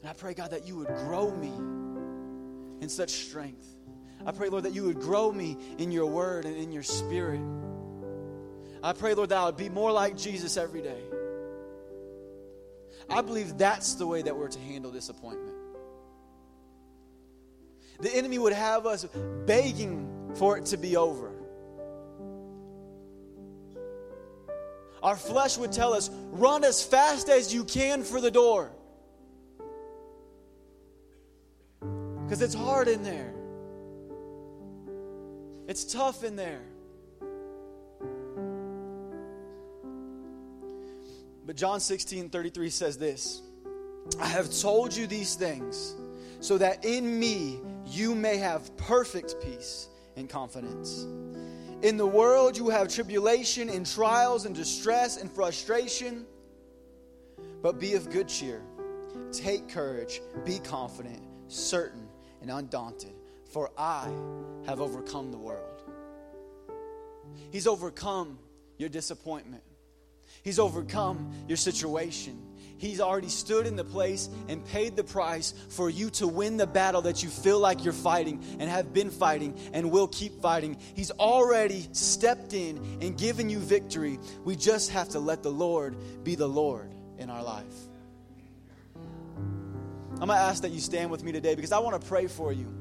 And 0.00 0.08
I 0.08 0.14
pray, 0.14 0.32
God, 0.32 0.52
that 0.52 0.66
you 0.66 0.76
would 0.76 0.88
grow 0.88 1.30
me 1.30 1.52
in 2.80 2.88
such 2.88 3.10
strength. 3.10 3.66
I 4.26 4.32
pray, 4.32 4.48
Lord, 4.48 4.64
that 4.64 4.74
you 4.74 4.84
would 4.84 5.00
grow 5.00 5.30
me 5.30 5.56
in 5.78 5.92
your 5.92 6.06
word 6.06 6.44
and 6.44 6.56
in 6.56 6.72
your 6.72 6.82
spirit. 6.82 7.40
I 8.82 8.92
pray, 8.92 9.14
Lord, 9.14 9.28
that 9.28 9.38
I 9.38 9.44
would 9.46 9.56
be 9.56 9.68
more 9.68 9.92
like 9.92 10.16
Jesus 10.16 10.56
every 10.56 10.82
day. 10.82 11.00
I 13.08 13.22
believe 13.22 13.56
that's 13.56 13.94
the 13.94 14.06
way 14.06 14.22
that 14.22 14.36
we're 14.36 14.48
to 14.48 14.58
handle 14.58 14.90
disappointment. 14.90 15.54
The 18.00 18.14
enemy 18.14 18.38
would 18.38 18.52
have 18.52 18.84
us 18.84 19.06
begging 19.46 20.32
for 20.34 20.58
it 20.58 20.66
to 20.66 20.76
be 20.76 20.96
over. 20.96 21.32
Our 25.02 25.16
flesh 25.16 25.56
would 25.56 25.72
tell 25.72 25.94
us, 25.94 26.10
run 26.32 26.64
as 26.64 26.82
fast 26.82 27.28
as 27.28 27.54
you 27.54 27.62
can 27.62 28.02
for 28.02 28.20
the 28.20 28.30
door. 28.30 28.72
Because 32.24 32.42
it's 32.42 32.54
hard 32.54 32.88
in 32.88 33.04
there, 33.04 33.32
it's 35.66 35.84
tough 35.84 36.24
in 36.24 36.36
there. 36.36 36.62
But 41.46 41.56
John 41.56 41.80
16 41.80 42.28
33 42.28 42.70
says 42.70 42.98
this 42.98 43.42
I 44.20 44.26
have 44.26 44.50
told 44.50 44.94
you 44.94 45.06
these 45.06 45.34
things 45.34 45.94
so 46.40 46.58
that 46.58 46.84
in 46.84 47.18
me 47.18 47.60
you 47.86 48.14
may 48.14 48.36
have 48.36 48.76
perfect 48.76 49.36
peace 49.42 49.88
and 50.16 50.28
confidence. 50.28 51.06
In 51.82 51.96
the 51.96 52.06
world 52.06 52.56
you 52.56 52.68
have 52.68 52.88
tribulation 52.88 53.68
and 53.68 53.86
trials 53.86 54.44
and 54.44 54.54
distress 54.54 55.18
and 55.18 55.30
frustration, 55.30 56.26
but 57.62 57.78
be 57.78 57.94
of 57.94 58.10
good 58.10 58.28
cheer. 58.28 58.62
Take 59.32 59.68
courage, 59.68 60.20
be 60.44 60.58
confident, 60.58 61.22
certain, 61.48 62.08
and 62.40 62.50
undaunted, 62.50 63.14
for 63.52 63.70
I 63.76 64.08
have 64.64 64.80
overcome 64.80 65.30
the 65.30 65.38
world. 65.38 65.82
He's 67.50 67.66
overcome 67.66 68.38
your 68.78 68.88
disappointment. 68.88 69.62
He's 70.42 70.58
overcome 70.58 71.32
your 71.48 71.56
situation. 71.56 72.42
He's 72.78 73.00
already 73.00 73.28
stood 73.28 73.66
in 73.66 73.74
the 73.76 73.84
place 73.84 74.28
and 74.48 74.64
paid 74.66 74.96
the 74.96 75.04
price 75.04 75.54
for 75.70 75.88
you 75.88 76.10
to 76.10 76.28
win 76.28 76.58
the 76.58 76.66
battle 76.66 77.02
that 77.02 77.22
you 77.22 77.30
feel 77.30 77.58
like 77.58 77.84
you're 77.84 77.94
fighting 77.94 78.44
and 78.58 78.68
have 78.68 78.92
been 78.92 79.10
fighting 79.10 79.58
and 79.72 79.90
will 79.90 80.08
keep 80.08 80.42
fighting. 80.42 80.76
He's 80.94 81.10
already 81.10 81.88
stepped 81.92 82.52
in 82.52 82.76
and 83.00 83.16
given 83.16 83.48
you 83.48 83.60
victory. 83.60 84.18
We 84.44 84.56
just 84.56 84.90
have 84.90 85.08
to 85.10 85.18
let 85.18 85.42
the 85.42 85.50
Lord 85.50 85.96
be 86.22 86.34
the 86.34 86.48
Lord 86.48 86.94
in 87.18 87.30
our 87.30 87.42
life. 87.42 87.64
I'm 90.18 90.28
going 90.28 90.38
to 90.38 90.44
ask 90.44 90.62
that 90.62 90.70
you 90.70 90.80
stand 90.80 91.10
with 91.10 91.22
me 91.22 91.32
today 91.32 91.54
because 91.54 91.72
I 91.72 91.78
want 91.78 92.00
to 92.00 92.06
pray 92.06 92.26
for 92.26 92.52
you. 92.52 92.72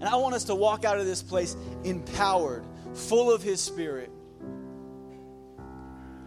And 0.00 0.04
I 0.04 0.16
want 0.16 0.34
us 0.34 0.44
to 0.44 0.54
walk 0.54 0.84
out 0.84 0.98
of 0.98 1.06
this 1.06 1.22
place 1.22 1.56
empowered, 1.84 2.64
full 2.94 3.32
of 3.32 3.42
His 3.42 3.60
Spirit 3.60 4.10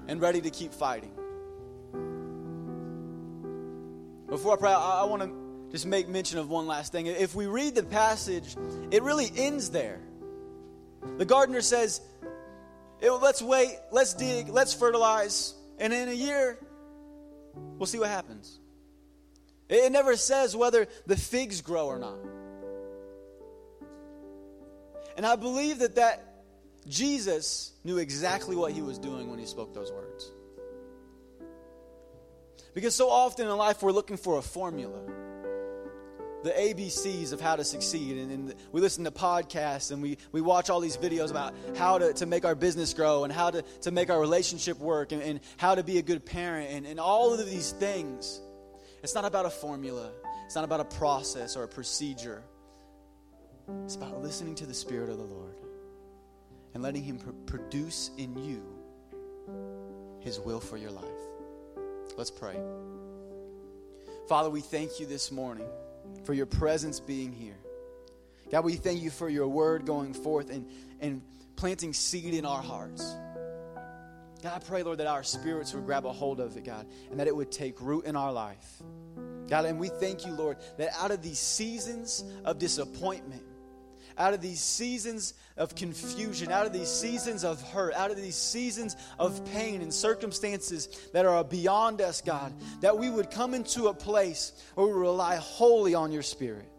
and 0.07 0.19
ready 0.19 0.41
to 0.41 0.49
keep 0.49 0.73
fighting. 0.73 1.11
Before 4.27 4.53
I 4.53 4.57
pray, 4.57 4.71
I, 4.71 5.01
I 5.01 5.03
want 5.05 5.23
to 5.23 5.71
just 5.71 5.85
make 5.85 6.09
mention 6.09 6.37
of 6.37 6.49
one 6.49 6.67
last 6.67 6.91
thing. 6.91 7.07
If 7.07 7.33
we 7.33 7.47
read 7.47 7.75
the 7.75 7.83
passage, 7.83 8.57
it 8.91 9.03
really 9.03 9.31
ends 9.37 9.69
there. 9.69 9.99
The 11.17 11.25
gardener 11.25 11.61
says, 11.61 12.01
eh, 13.01 13.09
Let's 13.09 13.41
wait, 13.41 13.77
let's 13.91 14.13
dig, 14.13 14.49
let's 14.49 14.73
fertilize, 14.73 15.53
and 15.79 15.93
in 15.93 16.09
a 16.09 16.13
year, 16.13 16.59
we'll 17.77 17.87
see 17.87 17.99
what 17.99 18.09
happens. 18.09 18.59
It 19.69 19.91
never 19.93 20.17
says 20.17 20.57
whether 20.57 20.87
the 21.07 21.15
figs 21.15 21.61
grow 21.61 21.87
or 21.87 21.99
not. 21.99 22.19
And 25.21 25.27
I 25.27 25.35
believe 25.35 25.77
that 25.77 25.93
that 25.97 26.33
Jesus 26.89 27.73
knew 27.83 27.99
exactly 27.99 28.55
what 28.55 28.71
he 28.71 28.81
was 28.81 28.97
doing 28.97 29.29
when 29.29 29.37
he 29.37 29.45
spoke 29.45 29.71
those 29.71 29.91
words. 29.91 30.31
Because 32.73 32.95
so 32.95 33.07
often 33.07 33.45
in 33.45 33.55
life 33.55 33.83
we're 33.83 33.91
looking 33.91 34.17
for 34.17 34.39
a 34.39 34.41
formula, 34.41 34.99
the 36.43 36.49
ABCs 36.49 37.33
of 37.33 37.39
how 37.39 37.55
to 37.55 37.63
succeed. 37.63 38.17
And, 38.17 38.31
and, 38.31 38.55
we 38.71 38.81
listen 38.81 39.03
to 39.03 39.11
podcasts 39.11 39.91
and 39.91 40.01
we, 40.01 40.17
we 40.31 40.41
watch 40.41 40.71
all 40.71 40.79
these 40.79 40.97
videos 40.97 41.29
about 41.29 41.53
how 41.75 41.99
to, 41.99 42.13
to 42.13 42.25
make 42.25 42.43
our 42.43 42.55
business 42.55 42.91
grow 42.95 43.23
and 43.23 43.31
how 43.31 43.51
to, 43.51 43.61
to 43.81 43.91
make 43.91 44.09
our 44.09 44.19
relationship 44.19 44.79
work 44.79 45.11
and, 45.11 45.21
and 45.21 45.39
how 45.57 45.75
to 45.75 45.83
be 45.83 45.99
a 45.99 46.01
good 46.01 46.25
parent 46.25 46.71
and, 46.71 46.87
and 46.87 46.99
all 46.99 47.31
of 47.31 47.47
these 47.47 47.73
things. 47.73 48.41
It's 49.03 49.13
not 49.13 49.25
about 49.25 49.45
a 49.45 49.51
formula, 49.51 50.13
it's 50.47 50.55
not 50.55 50.63
about 50.63 50.79
a 50.79 50.85
process 50.97 51.55
or 51.55 51.61
a 51.61 51.67
procedure. 51.67 52.41
It's 53.85 53.95
about 53.95 54.21
listening 54.21 54.55
to 54.55 54.65
the 54.65 54.73
Spirit 54.73 55.09
of 55.09 55.17
the 55.17 55.23
Lord 55.23 55.55
and 56.73 56.81
letting 56.81 57.03
Him 57.03 57.19
pr- 57.19 57.31
produce 57.45 58.11
in 58.17 58.35
you 58.37 58.63
His 60.19 60.39
will 60.39 60.59
for 60.59 60.77
your 60.77 60.91
life. 60.91 61.05
Let's 62.17 62.31
pray. 62.31 62.55
Father, 64.27 64.49
we 64.49 64.61
thank 64.61 64.99
you 64.99 65.05
this 65.05 65.31
morning 65.31 65.67
for 66.23 66.33
your 66.33 66.45
presence 66.45 66.99
being 66.99 67.31
here. 67.31 67.57
God, 68.51 68.65
we 68.65 68.75
thank 68.75 69.01
you 69.01 69.09
for 69.09 69.29
your 69.29 69.47
word 69.47 69.85
going 69.85 70.13
forth 70.13 70.49
and, 70.49 70.69
and 70.99 71.21
planting 71.55 71.93
seed 71.93 72.33
in 72.33 72.45
our 72.45 72.61
hearts. 72.61 73.15
God, 74.43 74.53
I 74.55 74.59
pray, 74.59 74.83
Lord, 74.83 74.97
that 74.97 75.07
our 75.07 75.23
spirits 75.23 75.73
would 75.73 75.85
grab 75.85 76.05
a 76.05 76.11
hold 76.11 76.39
of 76.39 76.57
it, 76.57 76.63
God, 76.63 76.87
and 77.11 77.19
that 77.19 77.27
it 77.27 77.35
would 77.35 77.51
take 77.51 77.79
root 77.79 78.05
in 78.05 78.15
our 78.15 78.31
life. 78.31 78.81
God, 79.47 79.65
and 79.65 79.79
we 79.79 79.89
thank 79.89 80.25
you, 80.25 80.33
Lord, 80.33 80.57
that 80.77 80.89
out 80.99 81.11
of 81.11 81.21
these 81.21 81.39
seasons 81.39 82.23
of 82.43 82.57
disappointment, 82.57 83.43
out 84.21 84.35
of 84.35 84.41
these 84.41 84.59
seasons 84.59 85.33
of 85.57 85.73
confusion, 85.73 86.51
out 86.51 86.67
of 86.67 86.73
these 86.73 86.87
seasons 86.87 87.43
of 87.43 87.59
hurt, 87.71 87.95
out 87.95 88.11
of 88.11 88.17
these 88.17 88.35
seasons 88.35 88.95
of 89.17 89.43
pain 89.51 89.81
and 89.81 89.91
circumstances 89.91 91.09
that 91.11 91.25
are 91.25 91.43
beyond 91.43 92.01
us, 92.01 92.21
God, 92.21 92.53
that 92.81 92.97
we 92.97 93.09
would 93.09 93.31
come 93.31 93.55
into 93.55 93.87
a 93.87 93.93
place 93.93 94.53
where 94.75 94.85
we 94.85 94.93
rely 94.93 95.37
wholly 95.37 95.95
on 95.95 96.11
your 96.11 96.21
Spirit. 96.21 96.69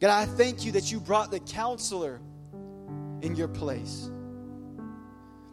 God, 0.00 0.10
I 0.10 0.24
thank 0.24 0.64
you 0.64 0.72
that 0.72 0.92
you 0.92 1.00
brought 1.00 1.32
the 1.32 1.40
counselor 1.40 2.20
in 3.20 3.34
your 3.34 3.48
place. 3.48 4.08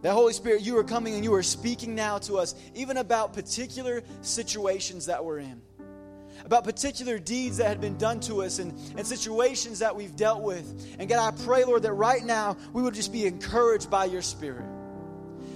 That 0.03 0.13
Holy 0.13 0.33
Spirit, 0.33 0.61
you 0.61 0.77
are 0.77 0.83
coming 0.83 1.15
and 1.15 1.23
you 1.23 1.33
are 1.33 1.43
speaking 1.43 1.95
now 1.95 2.19
to 2.19 2.37
us, 2.37 2.53
even 2.75 2.97
about 2.97 3.33
particular 3.33 4.03
situations 4.21 5.07
that 5.07 5.25
we're 5.25 5.39
in 5.39 5.59
about 6.45 6.63
particular 6.63 7.19
deeds 7.19 7.57
that 7.57 7.67
had 7.67 7.81
been 7.81 7.97
done 7.97 8.19
to 8.21 8.43
us 8.43 8.59
and, 8.59 8.71
and 8.97 9.05
situations 9.05 9.79
that 9.79 9.95
we've 9.95 10.15
dealt 10.15 10.41
with. 10.41 10.95
And 10.99 11.09
God, 11.09 11.33
I 11.33 11.43
pray, 11.43 11.63
Lord, 11.63 11.83
that 11.83 11.93
right 11.93 12.23
now 12.23 12.57
we 12.73 12.81
would 12.81 12.93
just 12.93 13.11
be 13.11 13.25
encouraged 13.25 13.89
by 13.89 14.05
your 14.05 14.21
Spirit 14.21 14.65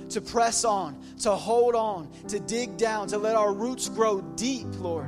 to 0.09 0.21
press 0.21 0.65
on, 0.65 0.97
to 1.19 1.31
hold 1.31 1.75
on, 1.75 2.09
to 2.27 2.39
dig 2.39 2.77
down, 2.77 3.07
to 3.07 3.17
let 3.17 3.35
our 3.35 3.53
roots 3.53 3.89
grow 3.89 4.21
deep, 4.21 4.67
Lord. 4.79 5.07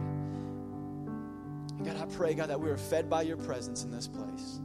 And 1.78 1.86
God, 1.86 1.98
I 1.98 2.06
pray, 2.16 2.34
God, 2.34 2.50
that 2.50 2.60
we 2.60 2.70
are 2.70 2.78
fed 2.78 3.10
by 3.10 3.24
your 3.24 3.38
presence 3.38 3.84
in 3.84 3.92
this 3.92 4.08
place. 4.08 4.60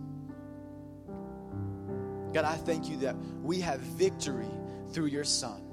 God, 2.32 2.44
I 2.44 2.56
thank 2.56 2.88
you 2.88 2.98
that 2.98 3.16
we 3.42 3.60
have 3.60 3.80
victory 3.80 4.50
through 4.92 5.06
your 5.06 5.24
Son. 5.24 5.67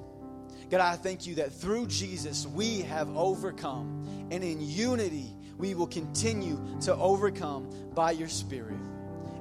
God, 0.70 0.82
I 0.82 0.96
thank 0.96 1.28
you 1.28 1.36
that 1.36 1.52
through 1.52 1.88
Jesus 1.88 2.48
we 2.48 2.82
have 2.82 3.16
overcome. 3.16 4.28
And 4.32 4.44
in 4.44 4.60
unity, 4.60 5.34
we 5.58 5.74
will 5.76 5.88
continue 5.88 6.60
to 6.82 6.96
overcome 6.96 7.70
by 7.94 8.12
your 8.12 8.28
Spirit. 8.28 8.80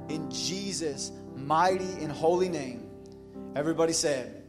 In 0.09 0.29
Jesus' 0.31 1.11
mighty 1.35 1.91
and 2.01 2.11
holy 2.11 2.49
name. 2.49 2.89
Everybody 3.55 3.93
said, 3.93 4.43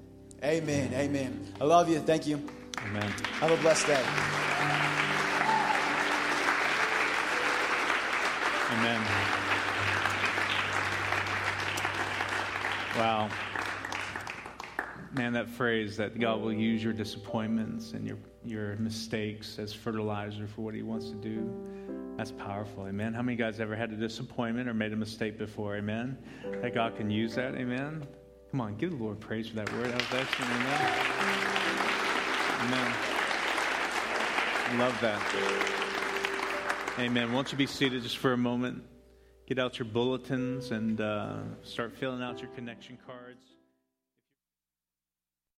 Amen. 0.45 0.93
Amen. 0.93 1.47
I 1.61 1.65
love 1.65 1.89
you. 1.89 1.99
Thank 2.01 2.27
you. 2.27 2.41
Amen. 2.79 3.11
Have 3.41 3.51
a 3.51 3.57
blessed 3.57 3.87
day. 3.87 4.05
Amen. 8.73 9.01
Wow. 12.97 13.31
Man, 15.17 15.33
that 15.33 15.49
phrase 15.49 15.97
that 15.97 16.19
God 16.21 16.43
will 16.43 16.53
use 16.53 16.85
your 16.85 16.93
disappointments 16.93 17.93
and 17.93 18.07
your, 18.07 18.19
your 18.45 18.77
mistakes 18.77 19.59
as 19.59 19.73
fertilizer 19.73 20.47
for 20.47 20.61
what 20.61 20.75
He 20.75 20.83
wants 20.83 21.09
to 21.09 21.15
do, 21.15 21.51
that's 22.19 22.33
powerful. 22.33 22.87
Amen. 22.87 23.15
How 23.15 23.23
many 23.23 23.35
guys 23.35 23.59
ever 23.59 23.75
had 23.75 23.91
a 23.93 23.97
disappointment 23.97 24.69
or 24.69 24.75
made 24.75 24.93
a 24.93 24.97
mistake 24.97 25.39
before? 25.39 25.77
Amen. 25.77 26.19
That 26.61 26.75
God 26.75 26.97
can 26.97 27.11
use 27.11 27.35
that. 27.37 27.55
Amen. 27.55 28.07
Come 28.51 28.61
on, 28.61 28.77
give 28.77 28.91
the 28.91 28.97
Lord 28.97 29.19
praise 29.19 29.49
for 29.49 29.57
that 29.57 29.73
word. 29.73 29.87
That 29.87 29.95
was 29.95 30.21
excellent. 30.21 30.53
Amen. 30.53 30.81
Amen. 32.61 32.93
Love 34.79 35.01
that. 35.01 35.23
Amen. 36.99 37.33
Won't 37.33 37.53
you 37.53 37.57
be 37.57 37.67
seated 37.67 38.03
just 38.03 38.19
for 38.19 38.35
a 38.35 38.37
moment? 38.37 38.83
Get 39.47 39.59
out 39.59 39.79
your 39.79 39.87
bulletins 39.87 40.73
and 40.73 41.01
uh, 41.01 41.37
start 41.63 41.97
filling 41.97 42.23
out 42.23 42.43
your 42.43 42.51
connection 42.51 42.99
cards. 43.07 43.56